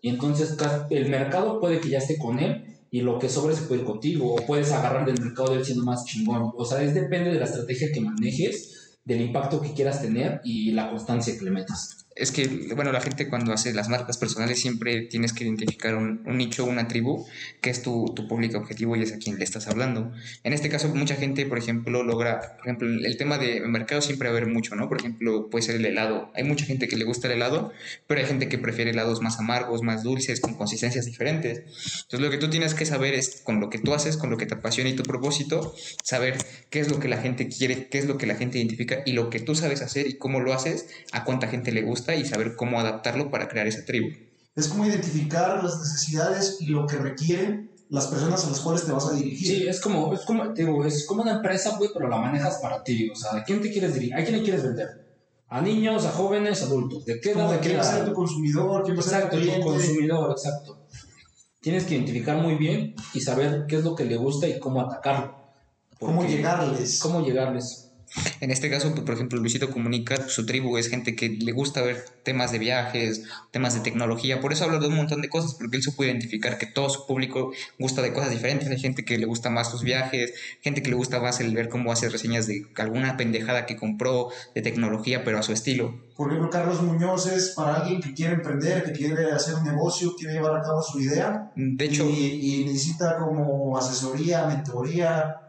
y 0.00 0.08
entonces 0.08 0.56
el 0.88 1.10
mercado 1.10 1.60
puede 1.60 1.80
que 1.80 1.90
ya 1.90 1.98
esté 1.98 2.16
con 2.16 2.38
él, 2.38 2.71
y 2.92 3.00
lo 3.00 3.18
que 3.18 3.30
sobre 3.30 3.56
se 3.56 3.62
puede 3.62 3.80
ir 3.80 3.86
contigo, 3.86 4.34
o 4.34 4.46
puedes 4.46 4.70
agarrar 4.70 5.06
del 5.06 5.18
mercado 5.18 5.50
de 5.50 5.58
él 5.58 5.64
siendo 5.64 5.82
más 5.82 6.04
chingón. 6.04 6.52
O 6.54 6.64
sea, 6.66 6.82
es 6.82 6.94
depende 6.94 7.32
de 7.32 7.38
la 7.38 7.46
estrategia 7.46 7.90
que 7.90 8.02
manejes, 8.02 8.98
del 9.02 9.22
impacto 9.22 9.62
que 9.62 9.72
quieras 9.72 10.02
tener 10.02 10.42
y 10.44 10.72
la 10.72 10.90
constancia 10.90 11.36
que 11.36 11.44
le 11.46 11.50
metas 11.50 12.01
es 12.14 12.30
que, 12.30 12.46
bueno, 12.74 12.92
la 12.92 13.00
gente 13.00 13.28
cuando 13.28 13.52
hace 13.52 13.72
las 13.72 13.88
marcas 13.88 14.18
personales 14.18 14.60
siempre 14.60 15.02
tienes 15.02 15.32
que 15.32 15.44
identificar 15.44 15.94
un, 15.94 16.22
nicho, 16.24 16.64
una 16.64 16.86
tribu, 16.86 17.26
que 17.60 17.70
es 17.70 17.82
tu, 17.82 18.12
tu, 18.14 18.28
público 18.28 18.58
objetivo 18.58 18.96
y 18.96 19.02
es 19.02 19.12
a 19.12 19.18
quien 19.18 19.38
le 19.38 19.44
estás 19.44 19.66
hablando. 19.66 20.12
En 20.44 20.52
este 20.52 20.68
caso, 20.68 20.88
mucha 20.94 21.16
gente, 21.16 21.46
por 21.46 21.58
ejemplo, 21.58 22.02
logra, 22.02 22.56
por 22.58 22.66
ejemplo, 22.66 22.88
el 22.88 23.16
tema 23.16 23.38
de 23.38 23.60
mercado 23.60 24.02
siempre 24.02 24.28
va 24.28 24.34
a 24.34 24.38
haber 24.38 24.50
mucho, 24.50 24.74
¿no? 24.74 24.88
Por 24.88 24.98
ejemplo, 24.98 25.48
puede 25.48 25.64
ser 25.64 25.76
el 25.76 25.86
helado. 25.86 26.30
Hay 26.34 26.44
mucha 26.44 26.66
gente 26.66 26.86
que 26.86 26.96
le 26.96 27.04
gusta 27.04 27.28
el 27.28 27.34
helado, 27.34 27.72
pero 28.06 28.20
hay 28.20 28.26
gente 28.26 28.48
que 28.48 28.58
prefiere 28.58 28.90
helados 28.90 29.22
más 29.22 29.38
amargos, 29.38 29.82
más 29.82 30.02
dulces, 30.02 30.40
con 30.40 30.54
consistencias 30.54 31.06
diferentes. 31.06 31.58
Entonces, 31.58 32.20
lo 32.20 32.30
que 32.30 32.38
tú 32.38 32.50
tienes 32.50 32.74
que 32.74 32.84
saber 32.84 33.14
es, 33.14 33.40
con 33.42 33.60
lo 33.60 33.70
que 33.70 33.78
tú 33.78 33.94
haces, 33.94 34.16
con 34.16 34.30
lo 34.30 34.36
que 34.36 34.46
te 34.46 34.54
apasiona 34.54 34.90
y 34.90 34.94
tu 34.94 35.02
propósito, 35.02 35.74
saber 36.02 36.36
qué 36.68 36.80
es 36.80 36.90
lo 36.90 36.98
que 36.98 37.08
la 37.08 37.16
gente 37.16 37.48
quiere, 37.48 37.88
qué 37.88 37.98
es 37.98 38.06
lo 38.06 38.18
que 38.18 38.26
la 38.26 38.34
gente 38.34 38.58
identifica 38.58 39.02
y 39.06 39.12
lo 39.12 39.30
que 39.30 39.40
tú 39.40 39.54
sabes 39.54 39.80
hacer 39.80 40.06
y 40.06 40.14
cómo 40.14 40.40
lo 40.40 40.52
haces, 40.52 40.88
a 41.12 41.24
cuánta 41.24 41.48
gente 41.48 41.72
le 41.72 41.82
gusta 41.82 42.01
y 42.16 42.24
saber 42.24 42.56
cómo 42.56 42.78
adaptarlo 42.80 43.30
para 43.30 43.48
crear 43.48 43.66
esa 43.66 43.84
tribu. 43.84 44.08
Es 44.54 44.68
como 44.68 44.84
identificar 44.86 45.62
las 45.62 45.78
necesidades 45.78 46.58
y 46.60 46.66
lo 46.66 46.86
que 46.86 46.96
requieren 46.96 47.70
las 47.88 48.06
personas 48.06 48.44
a 48.44 48.50
las 48.50 48.60
cuales 48.60 48.84
te 48.84 48.92
vas 48.92 49.06
a 49.06 49.12
dirigir. 49.12 49.46
Sí, 49.46 49.66
es 49.68 49.80
como, 49.80 50.12
es 50.14 50.20
como, 50.22 50.48
digo, 50.48 50.84
es 50.84 51.06
como 51.06 51.22
una 51.22 51.32
empresa, 51.32 51.76
güey, 51.78 51.90
pero 51.94 52.08
la 52.08 52.16
manejas 52.18 52.58
para 52.62 52.82
ti. 52.82 53.08
O 53.10 53.14
sea, 53.14 53.38
¿a 53.40 53.44
quién 53.44 53.60
te 53.60 53.70
quieres 53.70 53.94
dirigir? 53.94 54.14
¿A 54.14 54.22
quién 54.24 54.38
le 54.38 54.42
quieres 54.42 54.62
vender? 54.62 54.88
A 55.48 55.60
niños, 55.60 56.04
a 56.06 56.10
jóvenes, 56.10 56.62
adultos. 56.62 57.04
¿De 57.04 57.20
qué 57.20 57.32
edad? 57.32 57.48
¿De 57.48 57.54
de 57.56 57.60
qué 57.60 57.66
quién 57.68 57.78
va 57.78 57.82
a 57.82 57.84
ser 57.84 57.98
edad? 57.98 58.06
tu 58.06 58.12
consumidor, 58.14 58.82
quién 58.84 58.96
va 58.96 59.00
a 59.00 59.02
ser 59.04 59.14
Exacto, 59.14 59.36
tu 59.36 59.42
cliente. 59.42 59.66
consumidor, 59.66 60.30
exacto. 60.30 60.86
Tienes 61.60 61.84
que 61.84 61.94
identificar 61.94 62.36
muy 62.38 62.54
bien 62.56 62.94
y 63.14 63.20
saber 63.20 63.66
qué 63.68 63.76
es 63.76 63.84
lo 63.84 63.94
que 63.94 64.04
le 64.04 64.16
gusta 64.16 64.48
y 64.48 64.58
cómo 64.58 64.80
atacarlo. 64.80 65.36
cómo 66.00 66.18
Porque- 66.20 66.32
llegarles. 66.36 66.98
Cómo 67.00 67.24
llegarles. 67.24 67.91
En 68.40 68.50
este 68.50 68.70
caso, 68.70 68.90
pues, 68.90 69.02
por 69.02 69.14
ejemplo, 69.14 69.38
Luisito 69.38 69.70
Comunica, 69.70 70.28
su 70.28 70.44
tribu 70.44 70.76
es 70.76 70.88
gente 70.88 71.16
que 71.16 71.30
le 71.30 71.52
gusta 71.52 71.82
ver 71.82 72.04
temas 72.22 72.52
de 72.52 72.58
viajes, 72.58 73.24
temas 73.50 73.74
de 73.74 73.80
tecnología, 73.80 74.40
por 74.40 74.52
eso 74.52 74.64
habla 74.64 74.78
de 74.78 74.88
un 74.88 74.96
montón 74.96 75.22
de 75.22 75.28
cosas, 75.28 75.54
porque 75.54 75.76
él 75.76 75.82
supo 75.82 76.04
identificar 76.04 76.58
que 76.58 76.66
todo 76.66 76.90
su 76.90 77.06
público 77.06 77.52
gusta 77.78 78.02
de 78.02 78.12
cosas 78.12 78.30
diferentes, 78.30 78.68
hay 78.68 78.78
gente 78.78 79.04
que 79.04 79.18
le 79.18 79.26
gusta 79.26 79.50
más 79.50 79.72
los 79.72 79.82
viajes, 79.82 80.34
gente 80.60 80.82
que 80.82 80.90
le 80.90 80.96
gusta 80.96 81.20
más 81.20 81.40
el 81.40 81.54
ver 81.54 81.68
cómo 81.68 81.92
hace 81.92 82.08
reseñas 82.08 82.46
de 82.46 82.66
alguna 82.76 83.16
pendejada 83.16 83.66
que 83.66 83.76
compró 83.76 84.30
de 84.54 84.62
tecnología, 84.62 85.24
pero 85.24 85.38
a 85.38 85.42
su 85.42 85.52
estilo. 85.52 85.94
Por 86.16 86.28
ejemplo, 86.28 86.50
Carlos 86.50 86.82
Muñoz 86.82 87.26
es 87.26 87.50
para 87.56 87.76
alguien 87.76 88.00
que 88.00 88.12
quiere 88.12 88.34
emprender, 88.34 88.84
que 88.84 88.92
quiere 88.92 89.32
hacer 89.32 89.54
un 89.54 89.64
negocio, 89.64 90.14
quiere 90.16 90.34
llevar 90.34 90.56
a 90.56 90.62
cabo 90.62 90.82
su 90.82 91.00
idea. 91.00 91.50
De 91.56 91.84
hecho, 91.84 92.08
y, 92.08 92.60
y 92.60 92.64
necesita 92.64 93.16
como 93.16 93.76
asesoría, 93.76 94.46
mentoría, 94.46 95.41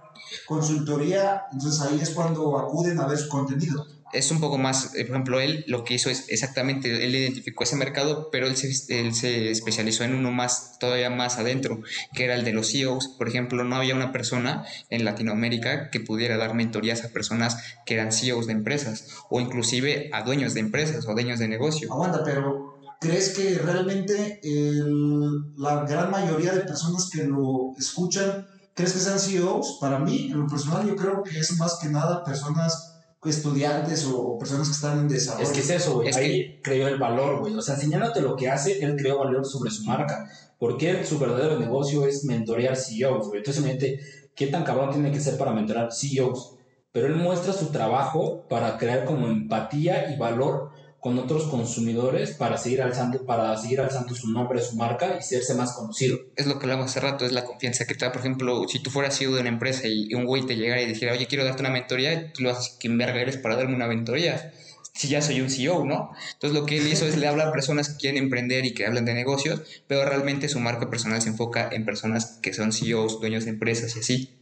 consultoría. 0.48 1.44
Entonces 1.52 1.82
ahí 1.82 2.00
es 2.02 2.12
cuando 2.12 2.58
acuden 2.58 3.00
a 3.00 3.08
ver 3.08 3.18
su 3.18 3.30
contenido. 3.30 3.86
es 4.14 4.30
un 4.30 4.40
poco 4.40 4.60
más, 4.60 4.94
eh, 4.94 5.06
por 5.06 5.16
ejemplo, 5.16 5.40
él 5.40 5.64
lo 5.68 5.84
que 5.84 5.96
hizo 5.96 6.12
es 6.12 6.26
exactamente, 6.30 7.04
él 7.04 7.16
identificó 7.16 7.64
ese 7.64 7.76
mercado, 7.76 8.30
pero 8.32 8.46
él 8.46 8.56
se, 8.56 8.68
él 9.00 9.16
se 9.16 9.50
especializó 9.50 10.04
en 10.04 10.14
uno 10.14 10.32
más, 10.32 10.78
todavía 10.80 11.10
más 11.10 11.40
adentro, 11.40 11.82
que 12.14 12.26
era 12.26 12.36
el 12.36 12.44
de 12.44 12.54
los 12.54 12.72
CEOs. 12.72 13.08
Por 13.18 13.28
ejemplo, 13.28 13.64
no 13.64 13.76
había 13.76 13.96
una 13.96 14.12
persona 14.12 14.66
en 14.92 15.04
Latinoamérica 15.04 15.90
que 15.90 16.00
pudiera 16.00 16.38
dar 16.38 16.54
mentorías 16.54 17.04
a 17.04 17.10
personas 17.10 17.58
que 17.88 17.96
eran 17.96 18.12
CEOs 18.12 18.46
de 18.46 18.54
empresas, 18.54 19.08
o 19.32 19.42
inclusive 19.42 20.12
a 20.14 20.22
dueños 20.22 20.54
de 20.54 20.60
empresas 20.60 21.08
o 21.08 21.14
dueños 21.14 21.40
de 21.40 21.48
negocio. 21.48 21.92
Aguanta, 21.92 22.24
pero 22.24 22.76
¿crees 23.02 23.30
que 23.36 23.58
realmente 23.58 24.40
el- 24.44 25.56
la 25.58 25.86
gran 25.86 26.12
mayoría 26.12 26.54
de 26.54 26.62
personas 26.62 27.10
que 27.12 27.24
lo 27.24 27.74
escuchan, 27.80 28.46
crees 28.74 28.94
que 28.94 29.00
sean 29.00 29.20
CEOs? 29.20 29.78
Para 29.80 30.00
mí, 30.00 30.30
en 30.32 30.40
lo 30.40 30.48
personal, 30.48 30.88
yo 30.88 30.96
creo 30.96 31.24
que 31.24 31.40
es 31.40 31.58
más 31.58 31.80
que 31.82 31.90
nada 31.90 32.24
personas 32.24 32.94
estudiantes 33.30 34.06
o, 34.06 34.38
personas 34.38 34.68
que 34.68 34.74
están 34.74 35.00
en 35.00 35.08
desarrollo. 35.08 35.44
Es 35.44 35.52
que 35.52 35.60
es 35.62 35.70
eso, 35.70 35.96
güey. 35.96 36.10
Es 36.10 36.18
Ahí 36.18 36.60
creó 36.62 36.88
el 36.88 36.98
valor, 36.98 37.40
güey. 37.40 37.56
O 37.56 37.62
sea, 37.62 37.76
enseñándote 37.76 38.22
lo 38.22 38.36
que 38.36 38.50
hace, 38.50 38.84
él 38.84 38.96
creó 38.98 39.20
valor 39.20 39.46
sobre 39.46 39.72
su 39.72 39.84
marca. 39.84 40.30
Porque 40.60 41.06
su 41.06 41.20
verdadero 41.20 41.60
negocio 41.60 42.06
es 42.06 42.26
mentorear 42.26 42.76
CEOs, 42.76 43.28
güey. 43.28 43.40
Entonces, 43.40 43.64
imagínate 43.64 44.00
qué 44.36 44.48
tan 44.48 44.64
cabrón 44.64 44.92
tiene 44.92 45.12
que 45.12 45.20
ser 45.20 45.38
para 45.38 45.54
mentorear 45.54 45.92
CEOs. 45.92 46.56
Pero 46.92 47.08
él 47.08 47.16
muestra 47.16 47.54
su 47.54 47.68
trabajo 47.68 48.44
para 48.50 48.78
crear 48.78 49.06
como 49.06 49.28
empatía 49.28 50.14
y 50.14 50.18
valor 50.18 50.72
con 51.04 51.20
otros 51.20 51.48
consumidores 51.48 52.32
para 52.32 52.58
seguir 52.58 52.82
alzando, 52.82 53.26
para 53.26 53.58
seguir 53.58 53.82
alzando 53.82 54.16
su 54.16 54.32
nombre, 54.32 54.62
su 54.62 54.78
marca 54.78 55.18
y 55.20 55.22
serse 55.22 55.54
más 55.54 55.74
conocido. 55.74 56.18
Es 56.38 56.46
lo 56.46 56.58
que 56.58 56.66
hablamos 56.66 56.86
hace 56.86 57.02
rato, 57.02 57.26
es 57.26 57.34
la 57.34 57.44
confianza 57.44 57.86
que 57.86 57.94
te 57.94 58.06
da. 58.06 58.14
Por 58.14 58.22
ejemplo, 58.22 58.66
si 58.70 58.82
tú 58.82 58.90
fueras 58.90 59.18
CEO 59.18 59.34
de 59.36 59.42
una 59.42 59.50
empresa 59.50 59.86
y 59.86 60.14
un 60.14 60.24
güey 60.24 60.46
te 60.46 60.56
llegara 60.56 60.82
y 60.82 60.86
dijera, 60.86 61.12
oye, 61.12 61.28
quiero 61.28 61.44
darte 61.44 61.60
una 61.62 61.72
mentoría, 61.72 62.32
tú 62.32 62.44
lo 62.44 62.52
haces, 62.52 62.78
¿quién 62.80 62.98
verga 62.98 63.20
eres 63.20 63.36
para 63.36 63.58
darme 63.58 63.76
una 63.76 63.88
mentoría? 63.88 64.54
Si 64.94 65.10
ya 65.10 65.22
soy 65.22 65.42
un 65.42 65.50
CEO, 65.50 65.84
¿no? 65.84 66.12
Entonces 66.36 66.58
lo 66.58 66.66
que 66.66 66.78
él 66.78 66.88
hizo 66.88 67.06
es 67.06 67.18
le 67.18 67.28
habla 67.28 67.50
a 67.50 67.52
personas 67.52 67.90
que 67.90 67.98
quieren 67.98 68.24
emprender 68.24 68.64
y 68.64 68.74
que 68.74 68.86
hablan 68.86 69.04
de 69.04 69.14
negocios, 69.14 69.62
pero 69.88 70.06
realmente 70.06 70.48
su 70.48 70.62
marca 70.62 70.90
personal 70.90 71.22
se 71.22 71.28
enfoca 71.28 71.68
en 71.70 71.84
personas 71.84 72.40
que 72.42 72.54
son 72.54 72.72
CEOs, 72.72 73.20
dueños 73.20 73.44
de 73.44 73.50
empresas 73.50 73.94
y 73.98 74.00
así. 74.00 74.40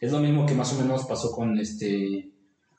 Es 0.00 0.12
lo 0.12 0.20
mismo 0.20 0.46
que 0.46 0.54
más 0.54 0.72
o 0.72 0.80
menos 0.80 1.04
pasó 1.06 1.32
con 1.32 1.58
este 1.58 2.30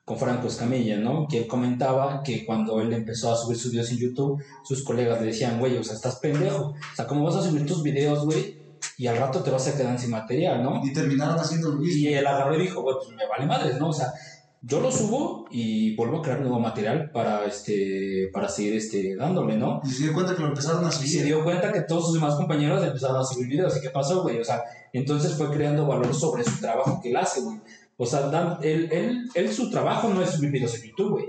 con 0.07 0.17
Franco 0.17 0.47
Escamilla, 0.47 0.95
¿no? 0.95 1.27
Que 1.27 1.39
él 1.39 1.47
comentaba 1.47 2.23
que 2.23 2.45
cuando 2.45 2.79
él 2.79 2.93
empezó 2.93 3.29
a 3.29 3.35
subir 3.35 3.57
sus 3.57 3.73
videos 3.73 3.91
en 3.91 3.97
YouTube, 3.97 4.41
sus 4.63 4.81
colegas 4.85 5.19
le 5.19 5.27
decían, 5.27 5.59
güey, 5.59 5.75
o 5.75 5.83
sea, 5.83 5.95
estás 5.95 6.15
pendejo. 6.19 6.67
O 6.67 6.95
sea, 6.95 7.05
¿cómo 7.05 7.25
vas 7.25 7.35
a 7.35 7.43
subir 7.43 7.65
tus 7.65 7.83
videos, 7.83 8.23
güey? 8.23 8.57
Y 8.97 9.07
al 9.07 9.17
rato 9.17 9.43
te 9.43 9.51
vas 9.51 9.67
a 9.67 9.75
quedar 9.75 9.99
sin 9.99 10.11
material, 10.11 10.63
¿no? 10.63 10.79
Y 10.81 10.93
terminaron 10.93 11.37
haciendo 11.37 11.71
lo 11.71 11.79
mismo. 11.79 11.99
Y 11.99 12.13
él 12.13 12.25
agarró 12.25 12.55
y 12.55 12.61
dijo, 12.61 12.81
güey, 12.83 12.95
pues 12.95 13.09
me 13.17 13.27
vale 13.27 13.45
madres, 13.47 13.81
¿no? 13.81 13.89
O 13.89 13.93
sea, 13.93 14.13
yo 14.61 14.79
lo 14.79 14.93
subo 14.93 15.45
y 15.51 15.93
vuelvo 15.97 16.19
a 16.19 16.21
crear 16.21 16.39
nuevo 16.39 16.57
material 16.57 17.11
para, 17.11 17.43
este, 17.43 18.29
para 18.31 18.47
seguir 18.47 18.75
este, 18.77 19.13
dándole, 19.17 19.57
¿no? 19.57 19.81
Y 19.83 19.89
se 19.89 20.03
dio 20.03 20.13
cuenta 20.13 20.37
que 20.37 20.41
lo 20.41 20.47
empezaron 20.47 20.85
a 20.85 20.87
Y 20.87 21.05
se 21.05 21.25
dio 21.25 21.43
cuenta 21.43 21.73
que 21.73 21.81
todos 21.81 22.05
sus 22.05 22.13
demás 22.13 22.35
compañeros 22.35 22.81
empezaron 22.81 23.17
a 23.17 23.25
subir 23.25 23.47
videos. 23.47 23.75
¿Y 23.75 23.81
qué 23.81 23.89
pasó, 23.89 24.23
güey? 24.23 24.39
O 24.39 24.45
sea, 24.45 24.63
entonces 24.93 25.33
fue 25.33 25.51
creando 25.51 25.85
valor 25.85 26.15
sobre 26.15 26.45
su 26.45 26.61
trabajo 26.61 27.01
que 27.03 27.09
él 27.09 27.17
hace, 27.17 27.41
güey. 27.41 27.59
O 27.97 28.05
sea, 28.05 28.27
dan- 28.29 28.57
él, 28.61 28.89
él, 28.91 29.17
él 29.33 29.51
su 29.51 29.69
trabajo 29.69 30.09
no 30.09 30.21
es 30.21 30.31
subir 30.31 30.55
en 30.55 30.67
YouTube, 30.67 31.09
güey. 31.11 31.25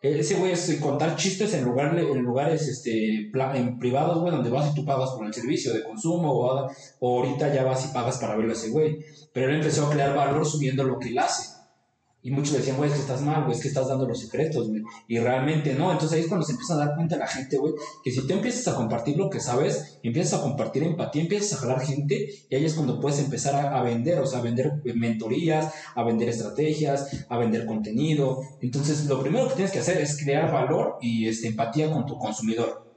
Ese 0.00 0.34
güey 0.34 0.50
es 0.50 0.78
contar 0.80 1.14
chistes 1.14 1.54
en, 1.54 1.64
lugar, 1.64 1.96
en 1.96 2.18
lugares 2.22 2.66
este, 2.66 3.30
en 3.54 3.78
privados, 3.78 4.18
güey, 4.20 4.34
donde 4.34 4.50
vas 4.50 4.72
y 4.72 4.74
tú 4.74 4.84
pagas 4.84 5.10
por 5.10 5.24
el 5.24 5.32
servicio 5.32 5.72
de 5.72 5.84
consumo 5.84 6.32
o, 6.32 6.68
o 6.98 7.18
ahorita 7.18 7.54
ya 7.54 7.62
vas 7.62 7.84
y 7.88 7.94
pagas 7.94 8.18
para 8.18 8.34
verlo 8.34 8.50
a 8.50 8.56
ese 8.56 8.70
güey. 8.70 8.98
Pero 9.32 9.50
él 9.50 9.56
empezó 9.56 9.86
a 9.86 9.90
crear 9.90 10.16
valor 10.16 10.44
subiendo 10.44 10.82
lo 10.82 10.98
que 10.98 11.10
él 11.10 11.18
hace. 11.18 11.61
Y 12.24 12.30
muchos 12.30 12.56
decían, 12.56 12.76
güey, 12.76 12.88
es 12.88 12.94
que 12.94 13.02
estás 13.02 13.20
mal, 13.20 13.44
güey, 13.44 13.56
es 13.56 13.62
que 13.62 13.68
estás 13.68 13.88
dando 13.88 14.06
los 14.06 14.20
secretos, 14.20 14.68
güey. 14.68 14.82
Y 15.08 15.18
realmente 15.18 15.74
no. 15.74 15.90
Entonces 15.90 16.16
ahí 16.16 16.22
es 16.22 16.28
cuando 16.28 16.46
se 16.46 16.52
empieza 16.52 16.74
a 16.74 16.76
dar 16.78 16.94
cuenta 16.94 17.16
la 17.16 17.26
gente, 17.26 17.56
güey, 17.58 17.74
que 18.04 18.12
si 18.12 18.24
tú 18.26 18.32
empiezas 18.32 18.68
a 18.68 18.76
compartir 18.76 19.16
lo 19.16 19.28
que 19.28 19.40
sabes, 19.40 19.98
empiezas 20.04 20.38
a 20.38 20.42
compartir 20.42 20.84
empatía, 20.84 21.22
empiezas 21.22 21.54
a 21.54 21.62
jalar 21.62 21.84
gente, 21.84 22.28
y 22.48 22.54
ahí 22.54 22.64
es 22.64 22.74
cuando 22.74 23.00
puedes 23.00 23.18
empezar 23.18 23.54
a, 23.54 23.82
vender, 23.82 24.20
o 24.20 24.26
sea, 24.26 24.38
a 24.38 24.42
vender 24.42 24.72
mentorías, 24.94 25.72
a 25.96 26.04
vender 26.04 26.28
estrategias, 26.28 27.26
a 27.28 27.38
vender 27.38 27.66
contenido. 27.66 28.40
Entonces, 28.60 29.06
lo 29.06 29.20
primero 29.20 29.48
que 29.48 29.54
tienes 29.54 29.72
que 29.72 29.80
hacer 29.80 30.00
es 30.00 30.22
crear 30.22 30.52
valor 30.52 30.98
y 31.00 31.26
este, 31.26 31.48
empatía 31.48 31.90
con 31.90 32.06
tu 32.06 32.18
consumidor. 32.18 32.92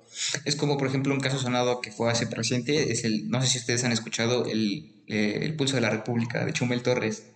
Es 0.46 0.56
como, 0.56 0.78
por 0.78 0.88
ejemplo, 0.88 1.14
un 1.14 1.20
caso 1.20 1.40
sonado 1.40 1.82
que 1.82 1.92
fue 1.92 2.12
hace 2.12 2.26
reciente, 2.26 2.92
es 2.92 3.04
el, 3.04 3.30
no 3.30 3.42
sé 3.42 3.48
si 3.48 3.58
ustedes 3.58 3.84
han 3.84 3.92
escuchado, 3.92 4.46
el, 4.46 4.94
eh, 5.08 5.40
el 5.42 5.56
Pulso 5.56 5.76
de 5.76 5.82
la 5.82 5.90
República 5.90 6.46
de 6.46 6.54
Chumel 6.54 6.84
Torres. 6.84 7.35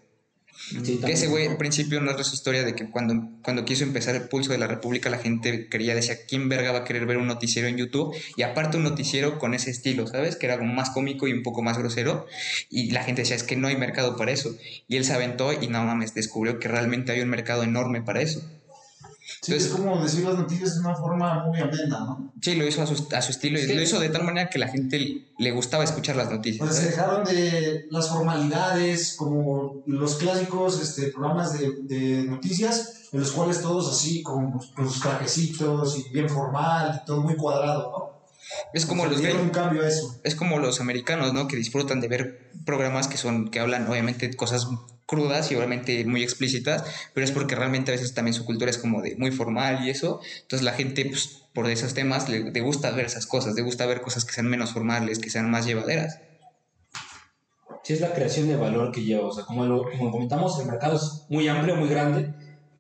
Sí, 0.59 0.81
que 0.83 0.91
ese 0.91 1.01
también. 1.01 1.29
güey 1.31 1.47
al 1.47 1.57
principio 1.57 2.01
narra 2.01 2.23
su 2.23 2.35
historia 2.35 2.63
de 2.63 2.75
que 2.75 2.89
cuando, 2.89 3.29
cuando 3.41 3.65
quiso 3.65 3.83
empezar 3.83 4.15
el 4.15 4.27
pulso 4.27 4.51
de 4.51 4.57
la 4.57 4.67
República 4.67 5.09
la 5.09 5.17
gente 5.17 5.67
quería, 5.67 5.95
decía, 5.95 6.17
¿quién 6.27 6.49
verga 6.49 6.71
va 6.71 6.79
a 6.79 6.83
querer 6.83 7.05
ver 7.05 7.17
un 7.17 7.27
noticiero 7.27 7.67
en 7.67 7.77
YouTube? 7.77 8.15
Y 8.35 8.43
aparte 8.43 8.77
un 8.77 8.83
noticiero 8.83 9.39
con 9.39 9.53
ese 9.53 9.71
estilo, 9.71 10.05
¿sabes? 10.05 10.35
Que 10.35 10.45
era 10.45 10.57
como 10.59 10.73
más 10.73 10.91
cómico 10.91 11.27
y 11.27 11.33
un 11.33 11.43
poco 11.43 11.61
más 11.61 11.77
grosero. 11.77 12.27
Y 12.69 12.91
la 12.91 13.03
gente 13.03 13.21
decía, 13.21 13.35
es 13.35 13.43
que 13.43 13.55
no 13.55 13.67
hay 13.67 13.77
mercado 13.77 14.15
para 14.15 14.31
eso. 14.31 14.55
Y 14.87 14.97
él 14.97 15.05
se 15.05 15.13
aventó 15.13 15.53
y 15.53 15.67
no 15.67 15.83
mames, 15.83 16.13
descubrió 16.13 16.59
que 16.59 16.67
realmente 16.67 17.11
hay 17.11 17.21
un 17.21 17.29
mercado 17.29 17.63
enorme 17.63 18.01
para 18.01 18.21
eso. 18.21 18.41
Sí, 19.41 19.54
es 19.54 19.67
como 19.67 20.04
decir 20.04 20.25
las 20.25 20.36
noticias 20.38 20.75
de 20.75 20.82
una 20.82 20.95
forma 20.95 21.45
muy 21.45 21.60
amena, 21.60 21.99
¿no? 22.02 22.34
Sí, 22.41 22.56
lo 22.56 22.67
hizo 22.67 22.82
a 22.82 22.86
su, 22.88 23.08
a 23.15 23.21
su 23.21 23.32
estilo 23.32 23.58
y 23.58 23.63
Sí. 23.63 23.73
lo 23.73 23.82
hizo 23.82 23.99
de 23.99 24.10
tal 24.10 24.23
manera 24.23 24.49
que 24.49 24.60
la 24.60 24.67
gente 24.67 25.28
le 25.38 25.52
gustaba 25.52 25.84
escuchar 25.86 26.17
las 26.17 26.30
noticias. 26.30 26.60
Pues 26.60 26.75
se 26.75 26.91
¿sabes? 26.91 26.95
dejaron 26.97 27.23
de 27.25 27.86
las 27.89 28.10
formalidades, 28.10 29.15
como 29.17 29.82
los 29.86 30.15
clásicos 30.15 30.82
este, 30.82 31.08
programas 31.12 31.58
de, 31.58 31.71
de 31.84 32.23
noticias, 32.23 33.08
en 33.13 33.21
los 33.21 33.32
cuales 33.32 33.62
todos 33.62 33.89
así, 33.91 34.21
con, 34.23 34.52
con 34.52 34.89
sus 34.89 35.02
trajecitos 35.02 35.97
y 35.97 36.10
bien 36.13 36.30
formal, 36.30 36.99
y 37.02 37.06
todo 37.06 37.21
muy 37.21 37.36
cuadrado, 37.36 37.91
¿no? 37.91 38.10
Es 38.73 38.86
como 38.86 39.04
O 39.04 39.10
sea, 39.10 39.32
los 39.34 39.41
un 39.41 39.49
cambio 39.49 39.84
a 39.84 39.88
eso. 39.88 40.19
es 40.23 40.36
como 40.36 40.58
los 40.60 40.82
americanos, 40.82 41.34
¿no? 41.34 41.47
Que 41.47 41.56
disfrutan 41.56 42.02
de 42.02 42.08
ver 42.08 42.52
programas 42.65 43.08
que 43.08 43.17
son, 43.17 43.49
que 43.49 43.60
hablan 43.60 43.88
obviamente 43.89 44.36
cosas 44.36 44.67
crudas 45.09 45.51
y 45.51 45.55
obviamente 45.55 46.05
muy 46.05 46.21
explícitas, 46.21 46.83
pero 47.15 47.25
es 47.25 47.31
porque 47.31 47.55
realmente 47.55 47.91
a 47.91 47.95
veces 47.95 48.13
también 48.13 48.35
su 48.35 48.45
cultura 48.45 48.69
es 48.69 48.77
como 48.77 49.01
de 49.01 49.15
muy 49.15 49.31
formal 49.31 49.83
y 49.83 49.89
eso. 49.89 50.21
Entonces 50.41 50.63
la 50.63 50.73
gente, 50.73 51.03
pues, 51.05 51.41
por 51.53 51.67
esos 51.67 51.95
temas, 51.95 52.29
le, 52.29 52.61
gusta 52.61 52.91
ver 52.91 53.07
esas 53.07 53.25
cosas, 53.25 53.55
le 53.55 53.63
gusta 53.63 53.87
ver 53.87 54.01
cosas 54.01 54.23
que 54.23 54.33
sean 54.33 54.47
menos 54.47 54.71
formales, 54.71 55.17
que 55.17 55.31
sean 55.31 55.49
más 55.49 55.65
llevaderas. 55.65 56.19
Sí, 57.83 57.93
es 57.93 58.01
la 58.01 58.13
creación 58.13 58.47
de 58.47 58.55
valor 58.55 58.91
que 58.91 59.03
lleva. 59.03 59.27
O 59.27 59.31
sea, 59.31 59.45
como, 59.45 59.83
comentamos, 60.11 60.59
el 60.59 60.67
mercado 60.67 60.95
es 60.95 61.25
muy 61.27 61.47
amplio, 61.47 61.75
muy 61.75 61.89
grande, 61.89 62.31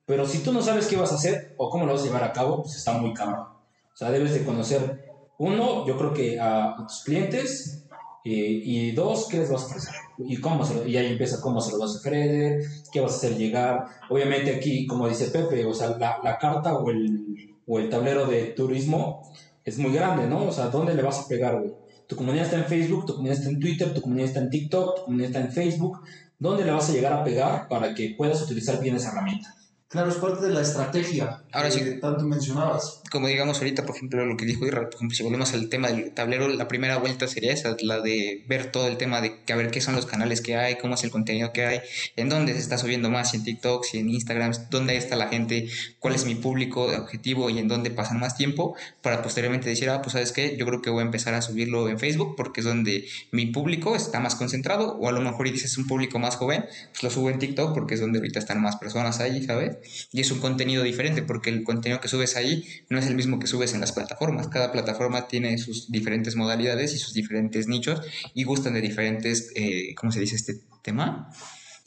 pero 0.05 0.27
si 0.27 0.39
tú 0.39 0.53
no 0.53 0.61
sabes 0.61 0.85
qué 0.85 0.97
vas 0.97 1.11
a 1.11 1.15
hacer 1.15 1.55
o 1.57 1.71
cómo 1.71 1.87
lo 1.87 1.93
vas 1.93 2.03
a 2.03 2.05
llevar 2.05 2.23
a 2.23 2.31
cabo, 2.31 2.61
pues 2.61 2.75
está 2.75 2.93
muy 2.93 3.11
cabrón. 3.15 3.47
O 3.91 3.97
sea, 3.97 4.11
debes 4.11 4.35
de 4.35 4.43
conocer, 4.43 5.09
uno, 5.39 5.87
yo 5.87 5.97
creo 5.97 6.13
que 6.13 6.39
a 6.39 6.75
tus 6.87 7.03
clientes, 7.03 7.88
eh, 8.25 8.61
y 8.63 8.91
dos, 8.91 9.27
qué 9.29 9.37
les 9.37 9.51
vas 9.51 9.63
a 9.63 9.65
ofrecer. 9.67 9.93
Y, 10.17 10.37
cómo 10.37 10.65
se 10.65 10.75
lo- 10.75 10.87
y 10.87 10.97
ahí 10.97 11.07
empieza 11.07 11.39
cómo 11.39 11.61
se 11.61 11.71
lo 11.71 11.79
vas 11.79 11.95
a 11.95 11.99
ofrecer, 11.99 12.61
qué 12.91 12.99
vas 12.99 13.13
a 13.13 13.15
hacer 13.15 13.37
llegar. 13.37 13.85
Obviamente 14.09 14.55
aquí, 14.55 14.85
como 14.85 15.07
dice 15.07 15.27
Pepe, 15.27 15.65
o 15.65 15.73
sea, 15.73 15.97
la, 15.97 16.37
carta 16.39 16.75
o 16.77 16.89
el, 16.89 17.55
o 17.65 17.79
el 17.79 17.89
tablero 17.89 18.25
de 18.25 18.47
turismo 18.47 19.21
es 19.63 19.77
muy 19.77 19.93
grande, 19.93 20.27
¿no? 20.27 20.47
O 20.47 20.51
sea, 20.51 20.67
¿dónde 20.67 20.93
le 20.95 21.03
vas 21.03 21.19
a 21.19 21.27
pegar, 21.27 21.59
güey? 21.59 21.71
Tu 22.07 22.15
comunidad 22.15 22.45
está 22.45 22.57
en 22.57 22.65
Facebook, 22.65 23.05
tu 23.05 23.13
comunidad 23.13 23.37
está 23.37 23.49
en 23.49 23.59
Twitter, 23.59 23.93
tu 23.93 24.01
comunidad 24.01 24.27
está 24.27 24.39
en 24.39 24.49
TikTok, 24.49 24.95
tu 24.95 25.03
comunidad 25.03 25.29
está 25.29 25.41
en 25.41 25.51
Facebook. 25.51 25.99
¿Dónde 26.39 26.65
le 26.65 26.71
vas 26.71 26.89
a 26.89 26.93
llegar 26.93 27.13
a 27.13 27.23
pegar 27.23 27.67
para 27.67 27.93
que 27.93 28.15
puedas 28.17 28.41
utilizar 28.41 28.81
bien 28.81 28.95
esa 28.95 29.11
herramienta? 29.11 29.53
Claro, 29.87 30.09
es 30.09 30.15
parte 30.15 30.45
de 30.45 30.53
la 30.53 30.61
estrategia 30.61 31.43
Ahora 31.51 31.71
sí. 31.71 31.81
tanto 31.99 32.25
mencionabas. 32.25 33.01
como 33.11 33.27
digamos 33.27 33.57
ahorita, 33.57 33.85
por 33.85 33.95
ejemplo, 33.95 34.23
lo 34.25 34.37
que 34.37 34.45
dijo 34.45 34.67
Irra, 34.67 34.83
por 34.85 34.95
ejemplo, 34.95 35.15
si 35.15 35.23
volvemos 35.23 35.53
al 35.53 35.67
tema 35.69 35.87
del 35.87 36.11
tablero, 36.11 36.47
la 36.47 36.67
primera 36.67 36.97
vuelta 36.97 37.27
sería 37.27 37.51
esa, 37.51 37.75
la 37.81 38.01
de 38.01 38.43
ver 38.47 38.71
todo 38.71 38.87
el 38.87 38.97
tema 38.97 39.19
de 39.19 39.43
que 39.43 39.53
a 39.53 39.55
ver 39.55 39.71
qué 39.71 39.81
son 39.81 39.95
los 39.95 40.05
canales 40.05 40.41
que 40.41 40.55
hay, 40.55 40.77
cómo 40.77 40.93
es 40.93 41.03
el 41.03 41.09
contenido 41.09 41.51
que 41.51 41.65
hay, 41.65 41.79
en 42.15 42.29
dónde 42.29 42.53
se 42.53 42.59
está 42.59 42.77
subiendo 42.77 43.09
más, 43.09 43.31
si 43.31 43.37
en 43.37 43.43
TikTok, 43.43 43.83
si 43.83 43.97
en 43.97 44.09
Instagram, 44.09 44.51
dónde 44.69 44.95
está 44.95 45.15
la 45.15 45.27
gente, 45.27 45.67
cuál 45.97 46.13
es 46.13 46.25
mi 46.25 46.35
público 46.35 46.83
objetivo 46.83 47.49
y 47.49 47.57
en 47.57 47.67
dónde 47.67 47.89
pasan 47.89 48.19
más 48.19 48.37
tiempo, 48.37 48.75
para 49.01 49.23
posteriormente 49.23 49.69
decir, 49.69 49.89
ah, 49.89 50.01
pues 50.03 50.13
sabes 50.13 50.31
qué, 50.31 50.55
yo 50.55 50.67
creo 50.67 50.81
que 50.83 50.91
voy 50.91 51.01
a 51.01 51.05
empezar 51.05 51.33
a 51.33 51.41
subirlo 51.41 51.89
en 51.89 51.97
Facebook 51.97 52.35
porque 52.37 52.61
es 52.61 52.65
donde 52.65 53.07
mi 53.31 53.47
público 53.47 53.95
está 53.95 54.19
más 54.19 54.35
concentrado, 54.35 54.97
o 54.99 55.09
a 55.09 55.11
lo 55.11 55.21
mejor 55.21 55.47
y 55.47 55.51
dices 55.51 55.77
un 55.79 55.87
público 55.87 56.19
más 56.19 56.35
joven, 56.35 56.65
pues 56.91 57.01
lo 57.01 57.09
subo 57.09 57.31
en 57.31 57.39
TikTok 57.39 57.73
porque 57.73 57.95
es 57.95 58.01
donde 58.01 58.19
ahorita 58.19 58.37
están 58.37 58.61
más 58.61 58.75
personas 58.75 59.19
ahí, 59.19 59.43
¿sabes? 59.43 60.07
Y 60.11 60.21
es 60.21 60.29
un 60.31 60.39
contenido 60.39 60.83
diferente 60.83 61.23
porque 61.23 61.38
el 61.45 61.63
contenido 61.63 62.01
que 62.01 62.07
subes 62.07 62.35
ahí 62.35 62.63
no 62.89 62.97
es 62.99 63.07
el 63.07 63.15
mismo 63.15 63.39
que 63.39 63.47
subes 63.47 63.73
en 63.73 63.79
las 63.81 63.91
plataformas. 63.91 64.47
Cada 64.47 64.71
plataforma 64.71 65.27
tiene 65.27 65.57
sus 65.57 65.91
diferentes 65.91 66.35
modalidades 66.35 66.93
y 66.93 66.97
sus 66.97 67.13
diferentes 67.13 67.67
nichos 67.67 68.01
y 68.33 68.43
gustan 68.43 68.73
de 68.73 68.81
diferentes, 68.81 69.51
eh, 69.55 69.93
¿cómo 69.95 70.11
se 70.11 70.19
dice 70.19 70.35
este 70.35 70.55
tema? 70.83 71.29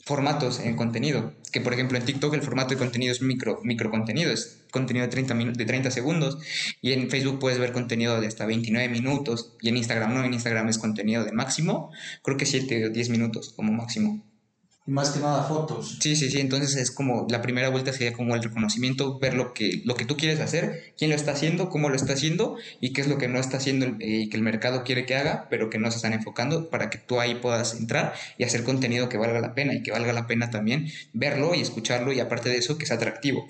Formatos 0.05 0.59
en 0.59 0.75
contenido. 0.75 1.33
Que 1.53 1.61
por 1.61 1.73
ejemplo 1.73 1.97
en 1.97 2.03
TikTok 2.03 2.33
el 2.33 2.41
formato 2.41 2.71
de 2.73 2.77
contenido 2.77 3.11
es 3.13 3.21
micro, 3.21 3.59
micro 3.63 3.89
contenido, 3.89 4.31
es 4.31 4.63
contenido 4.71 5.05
de 5.05 5.11
30, 5.11 5.33
minu- 5.35 5.55
de 5.55 5.65
30 5.65 5.91
segundos. 5.91 6.39
Y 6.81 6.91
en 6.91 7.09
Facebook 7.09 7.39
puedes 7.39 7.59
ver 7.59 7.71
contenido 7.71 8.19
de 8.19 8.27
hasta 8.27 8.45
29 8.45 8.89
minutos. 8.89 9.53
Y 9.61 9.69
en 9.69 9.77
Instagram 9.77 10.13
no, 10.13 10.23
en 10.25 10.33
Instagram 10.33 10.67
es 10.67 10.77
contenido 10.77 11.23
de 11.23 11.31
máximo, 11.31 11.91
creo 12.21 12.35
que 12.37 12.45
7 12.45 12.87
o 12.87 12.89
10 12.89 13.09
minutos 13.09 13.53
como 13.55 13.71
máximo. 13.71 14.25
Y 14.85 14.91
más 14.91 15.11
que 15.11 15.19
nada 15.21 15.43
fotos. 15.43 15.97
Sí, 16.01 16.17
sí, 16.17 16.29
sí, 16.29 16.41
entonces 16.41 16.75
es 16.75 16.91
como 16.91 17.25
la 17.29 17.41
primera 17.41 17.69
vuelta 17.69 17.93
sería 17.93 18.11
como 18.11 18.35
el 18.35 18.43
reconocimiento, 18.43 19.17
ver 19.17 19.33
lo 19.33 19.53
que, 19.53 19.81
lo 19.85 19.95
que 19.95 20.03
tú 20.03 20.17
quieres 20.17 20.41
hacer, 20.41 20.93
quién 20.97 21.09
lo 21.09 21.15
está 21.15 21.31
haciendo, 21.31 21.69
cómo 21.69 21.87
lo 21.87 21.95
está 21.95 22.13
haciendo 22.13 22.57
y 22.81 22.91
qué 22.91 22.99
es 22.99 23.07
lo 23.07 23.17
que 23.17 23.29
no 23.29 23.39
está 23.39 23.57
haciendo 23.57 23.85
eh, 23.85 23.95
y 23.99 24.29
que 24.29 24.35
el 24.35 24.43
mercado 24.43 24.83
quiere 24.83 25.05
que 25.05 25.15
haga, 25.15 25.47
pero 25.49 25.69
que 25.69 25.79
no 25.79 25.89
se 25.89 25.97
están 25.97 26.11
enfocando 26.11 26.69
para 26.69 26.89
que 26.89 26.97
tú 26.97 27.21
ahí 27.21 27.35
puedas 27.35 27.75
entrar 27.75 28.13
y 28.37 28.43
hacer 28.43 28.63
contenido 28.63 29.07
que 29.07 29.17
valga 29.17 29.39
la 29.39 29.53
pena 29.53 29.73
y 29.73 29.83
que 29.83 29.91
valga 29.91 30.11
la 30.11 30.27
pena 30.27 30.49
también 30.49 30.87
verlo 31.13 31.55
y 31.55 31.61
escucharlo 31.61 32.11
y 32.11 32.19
aparte 32.19 32.49
de 32.49 32.57
eso 32.57 32.77
que 32.77 32.85
sea 32.85 32.97
atractivo. 32.97 33.45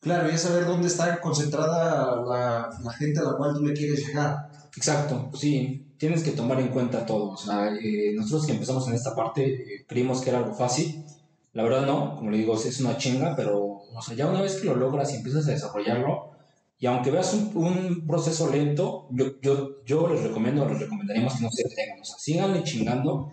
Claro, 0.00 0.30
y 0.30 0.34
es 0.34 0.42
saber 0.42 0.66
dónde 0.66 0.88
está 0.88 1.20
concentrada 1.20 2.22
la, 2.22 2.70
la 2.82 2.92
gente 2.94 3.20
a 3.20 3.22
la 3.22 3.36
cual 3.36 3.54
tú 3.54 3.64
le 3.64 3.74
quieres 3.74 4.06
llegar. 4.06 4.50
Exacto, 4.76 5.30
sí, 5.34 5.94
tienes 5.98 6.22
que 6.22 6.30
tomar 6.32 6.60
en 6.60 6.68
cuenta 6.68 7.04
todo. 7.04 7.30
O 7.30 7.36
sea, 7.36 7.68
eh, 7.74 8.12
nosotros 8.14 8.46
que 8.46 8.52
empezamos 8.52 8.86
en 8.88 8.94
esta 8.94 9.14
parte 9.14 9.44
eh, 9.44 9.84
creímos 9.86 10.20
que 10.20 10.30
era 10.30 10.38
algo 10.38 10.54
fácil. 10.54 11.04
La 11.52 11.64
verdad 11.64 11.86
no, 11.86 12.16
como 12.16 12.30
le 12.30 12.38
digo, 12.38 12.54
es 12.54 12.80
una 12.80 12.96
chinga, 12.96 13.34
pero 13.34 13.58
o 13.92 14.02
sea, 14.02 14.14
ya 14.14 14.28
una 14.28 14.42
vez 14.42 14.56
que 14.56 14.66
lo 14.66 14.76
logras 14.76 15.12
y 15.12 15.16
empiezas 15.16 15.48
a 15.48 15.50
desarrollarlo, 15.50 16.30
y 16.78 16.86
aunque 16.86 17.10
veas 17.10 17.34
un, 17.34 17.50
un 17.54 18.06
proceso 18.06 18.50
lento, 18.50 19.08
yo, 19.10 19.40
yo, 19.42 19.84
yo 19.84 20.08
les 20.08 20.22
recomiendo, 20.22 20.66
les 20.66 20.80
recomendaríamos 20.80 21.34
que 21.34 21.42
no 21.42 21.50
se 21.50 21.68
detengan. 21.68 22.00
O 22.00 22.04
sea, 22.04 22.16
síganle 22.18 22.62
chingando, 22.62 23.30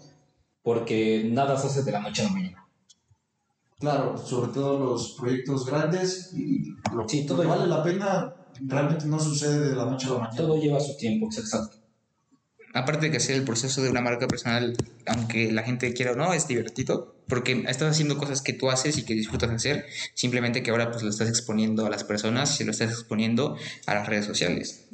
porque 0.64 1.30
nada 1.32 1.58
se 1.58 1.68
hace 1.68 1.84
de 1.84 1.92
la 1.92 2.02
noche 2.02 2.24
a 2.24 2.26
la 2.26 2.32
mañana. 2.32 2.68
Claro, 3.80 4.18
sobre 4.18 4.52
todo 4.52 4.80
los 4.80 5.14
proyectos 5.14 5.66
grandes 5.66 6.34
y 6.34 6.72
lo 6.94 7.08
Sí, 7.08 7.26
todo 7.26 7.48
vale 7.48 7.68
la 7.68 7.84
pena 7.84 8.34
realmente 8.66 9.06
no 9.06 9.20
sucede 9.20 9.70
de 9.70 9.76
la 9.76 9.86
noche 9.86 10.08
a 10.08 10.12
la 10.12 10.20
mañana. 10.20 10.36
Todo 10.36 10.60
lleva 10.60 10.80
su 10.80 10.96
tiempo, 10.98 11.28
exacto. 11.28 11.78
Aparte 12.74 13.08
de 13.08 13.12
que 13.12 13.18
hacer 13.18 13.36
el 13.36 13.44
proceso 13.44 13.82
de 13.82 13.90
una 13.90 14.02
marca 14.02 14.28
personal, 14.28 14.76
aunque 15.08 15.52
la 15.52 15.64
gente 15.64 15.94
quiera 15.94 16.12
o 16.12 16.16
no, 16.16 16.34
es 16.34 16.48
divertido, 16.48 17.16
porque 17.28 17.64
estás 17.68 17.92
haciendo 17.92 18.18
cosas 18.18 18.42
que 18.42 18.54
tú 18.54 18.70
haces 18.70 18.98
y 18.98 19.04
que 19.04 19.14
disfrutas 19.14 19.50
hacer, 19.50 19.86
simplemente 20.14 20.62
que 20.62 20.72
ahora 20.72 20.92
pues 20.92 21.04
lo 21.04 21.10
estás 21.10 21.30
exponiendo 21.30 21.86
a 21.86 21.90
las 21.90 22.04
personas 22.04 22.54
y 22.54 22.58
se 22.58 22.66
lo 22.66 22.72
estás 22.72 22.92
exponiendo 22.92 23.58
a 23.86 23.96
las 23.96 24.08
redes 24.08 24.26
sociales. 24.26 24.86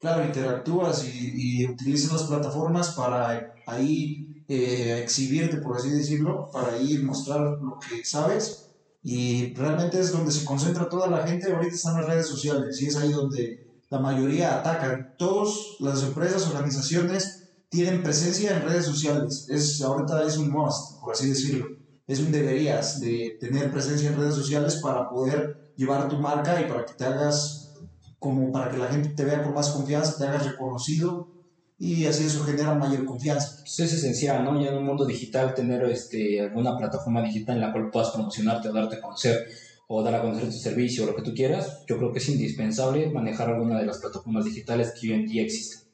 Claro, 0.00 0.24
interactúas 0.24 1.04
y, 1.04 1.62
y 1.62 1.66
utilizas 1.66 2.12
las 2.12 2.22
plataformas 2.24 2.90
para 2.90 3.54
ahí 3.66 4.44
eh, 4.52 5.00
exhibirte, 5.00 5.58
por 5.58 5.76
así 5.76 5.90
decirlo, 5.90 6.50
para 6.52 6.72
ahí 6.72 6.98
mostrar 6.98 7.40
lo 7.40 7.78
que 7.78 8.04
sabes. 8.04 8.69
Y 9.02 9.54
realmente 9.54 9.98
es 9.98 10.12
donde 10.12 10.30
se 10.30 10.44
concentra 10.44 10.88
toda 10.88 11.08
la 11.08 11.26
gente, 11.26 11.52
ahorita 11.52 11.74
están 11.74 12.00
las 12.00 12.06
redes 12.06 12.26
sociales 12.26 12.80
y 12.80 12.86
es 12.86 12.96
ahí 12.96 13.10
donde 13.12 13.66
la 13.88 13.98
mayoría 13.98 14.58
atacan. 14.58 15.14
Todas 15.16 15.54
las 15.80 16.02
empresas, 16.02 16.46
organizaciones 16.48 17.48
tienen 17.68 18.02
presencia 18.02 18.56
en 18.56 18.62
redes 18.62 18.84
sociales. 18.84 19.46
Es, 19.48 19.80
ahorita 19.80 20.22
es 20.24 20.36
un 20.36 20.50
must, 20.50 21.00
por 21.00 21.12
así 21.12 21.28
decirlo. 21.28 21.66
Es 22.06 22.20
un 22.20 22.32
deberías 22.32 23.00
de 23.00 23.36
tener 23.40 23.70
presencia 23.70 24.10
en 24.10 24.16
redes 24.16 24.34
sociales 24.34 24.76
para 24.82 25.08
poder 25.08 25.72
llevar 25.76 26.08
tu 26.08 26.18
marca 26.18 26.60
y 26.60 26.68
para 26.68 26.84
que 26.84 26.94
te 26.94 27.04
hagas 27.04 27.72
como 28.18 28.52
para 28.52 28.70
que 28.70 28.76
la 28.76 28.88
gente 28.88 29.10
te 29.10 29.24
vea 29.24 29.42
con 29.42 29.54
más 29.54 29.70
confianza, 29.70 30.18
te 30.18 30.26
hagas 30.26 30.44
reconocido 30.44 31.39
y 31.82 32.04
así 32.04 32.26
eso 32.26 32.44
genera 32.44 32.74
mayor 32.74 33.06
confianza. 33.06 33.56
Pues 33.60 33.80
es 33.80 33.94
esencial, 33.94 34.44
¿no? 34.44 34.62
Ya 34.62 34.68
en 34.68 34.76
un 34.76 34.84
mundo 34.84 35.06
digital 35.06 35.54
tener 35.54 35.82
este, 35.84 36.38
alguna 36.38 36.76
plataforma 36.76 37.22
digital 37.22 37.56
en 37.56 37.62
la 37.62 37.72
cual 37.72 37.90
puedas 37.90 38.10
promocionarte 38.10 38.68
o 38.68 38.72
darte 38.74 38.96
a 38.96 39.00
conocer 39.00 39.48
o 39.88 40.02
dar 40.02 40.14
a 40.14 40.20
conocer 40.20 40.44
tu 40.44 40.58
servicio 40.58 41.04
o 41.04 41.06
lo 41.06 41.16
que 41.16 41.22
tú 41.22 41.34
quieras, 41.34 41.82
yo 41.88 41.96
creo 41.96 42.12
que 42.12 42.18
es 42.18 42.28
indispensable 42.28 43.10
manejar 43.10 43.48
alguna 43.48 43.78
de 43.78 43.86
las 43.86 43.98
plataformas 43.98 44.44
digitales 44.44 44.92
que 44.92 45.08
hoy 45.08 45.14
en 45.14 45.26
día 45.26 45.42
existen. 45.42 45.88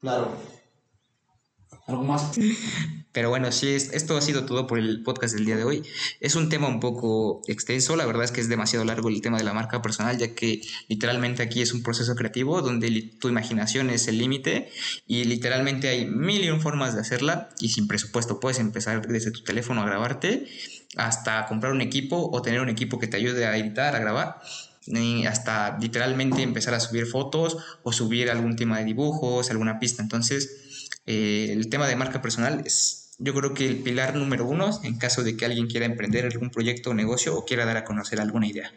Claro. 0.00 0.28
¿Algo 1.88 2.04
más? 2.04 2.30
Pero 3.12 3.28
bueno, 3.28 3.50
sí, 3.50 3.68
es- 3.68 3.92
esto 3.92 4.16
ha 4.16 4.20
sido 4.20 4.44
todo 4.46 4.66
por 4.66 4.78
el 4.78 5.02
podcast 5.02 5.34
del 5.34 5.44
día 5.44 5.56
de 5.56 5.64
hoy. 5.64 5.82
Es 6.20 6.36
un 6.36 6.48
tema 6.48 6.68
un 6.68 6.78
poco 6.78 7.42
extenso, 7.48 7.96
la 7.96 8.06
verdad 8.06 8.24
es 8.24 8.30
que 8.30 8.40
es 8.40 8.48
demasiado 8.48 8.84
largo 8.84 9.08
el 9.08 9.20
tema 9.20 9.38
de 9.38 9.44
la 9.44 9.52
marca 9.52 9.82
personal, 9.82 10.16
ya 10.16 10.34
que 10.34 10.60
literalmente 10.88 11.42
aquí 11.42 11.60
es 11.60 11.72
un 11.72 11.82
proceso 11.82 12.14
creativo 12.14 12.62
donde 12.62 13.10
tu 13.20 13.28
imaginación 13.28 13.90
es 13.90 14.06
el 14.06 14.18
límite 14.18 14.70
y 15.06 15.24
literalmente 15.24 15.88
hay 15.88 16.06
mil 16.06 16.44
y 16.44 16.50
un 16.50 16.60
formas 16.60 16.94
de 16.94 17.00
hacerla 17.00 17.48
y 17.58 17.70
sin 17.70 17.88
presupuesto 17.88 18.38
puedes 18.38 18.58
empezar 18.60 19.06
desde 19.08 19.30
tu 19.32 19.42
teléfono 19.42 19.82
a 19.82 19.86
grabarte 19.86 20.46
hasta 20.96 21.46
comprar 21.46 21.72
un 21.72 21.80
equipo 21.80 22.30
o 22.32 22.42
tener 22.42 22.60
un 22.60 22.68
equipo 22.68 22.98
que 22.98 23.06
te 23.06 23.16
ayude 23.16 23.46
a 23.46 23.56
editar, 23.56 23.94
a 23.96 23.98
grabar 23.98 24.40
hasta 25.28 25.78
literalmente 25.78 26.42
empezar 26.42 26.74
a 26.74 26.80
subir 26.80 27.06
fotos 27.06 27.56
o 27.82 27.92
subir 27.92 28.30
algún 28.30 28.56
tema 28.56 28.78
de 28.78 28.84
dibujos, 28.84 29.50
alguna 29.50 29.78
pista. 29.78 30.02
Entonces, 30.02 30.88
eh, 31.06 31.50
el 31.52 31.68
tema 31.68 31.86
de 31.86 31.96
marca 31.96 32.20
personal 32.22 32.62
es 32.64 32.99
yo 33.20 33.34
creo 33.34 33.52
que 33.52 33.68
el 33.68 33.76
pilar 33.76 34.16
número 34.16 34.46
uno 34.46 34.70
en 34.82 34.96
caso 34.96 35.22
de 35.22 35.36
que 35.36 35.44
alguien 35.44 35.66
quiera 35.66 35.84
emprender 35.84 36.24
algún 36.24 36.50
proyecto 36.50 36.90
o 36.90 36.94
negocio 36.94 37.36
o 37.36 37.44
quiera 37.44 37.66
dar 37.66 37.76
a 37.76 37.84
conocer 37.84 38.18
alguna 38.18 38.46
idea. 38.46 38.72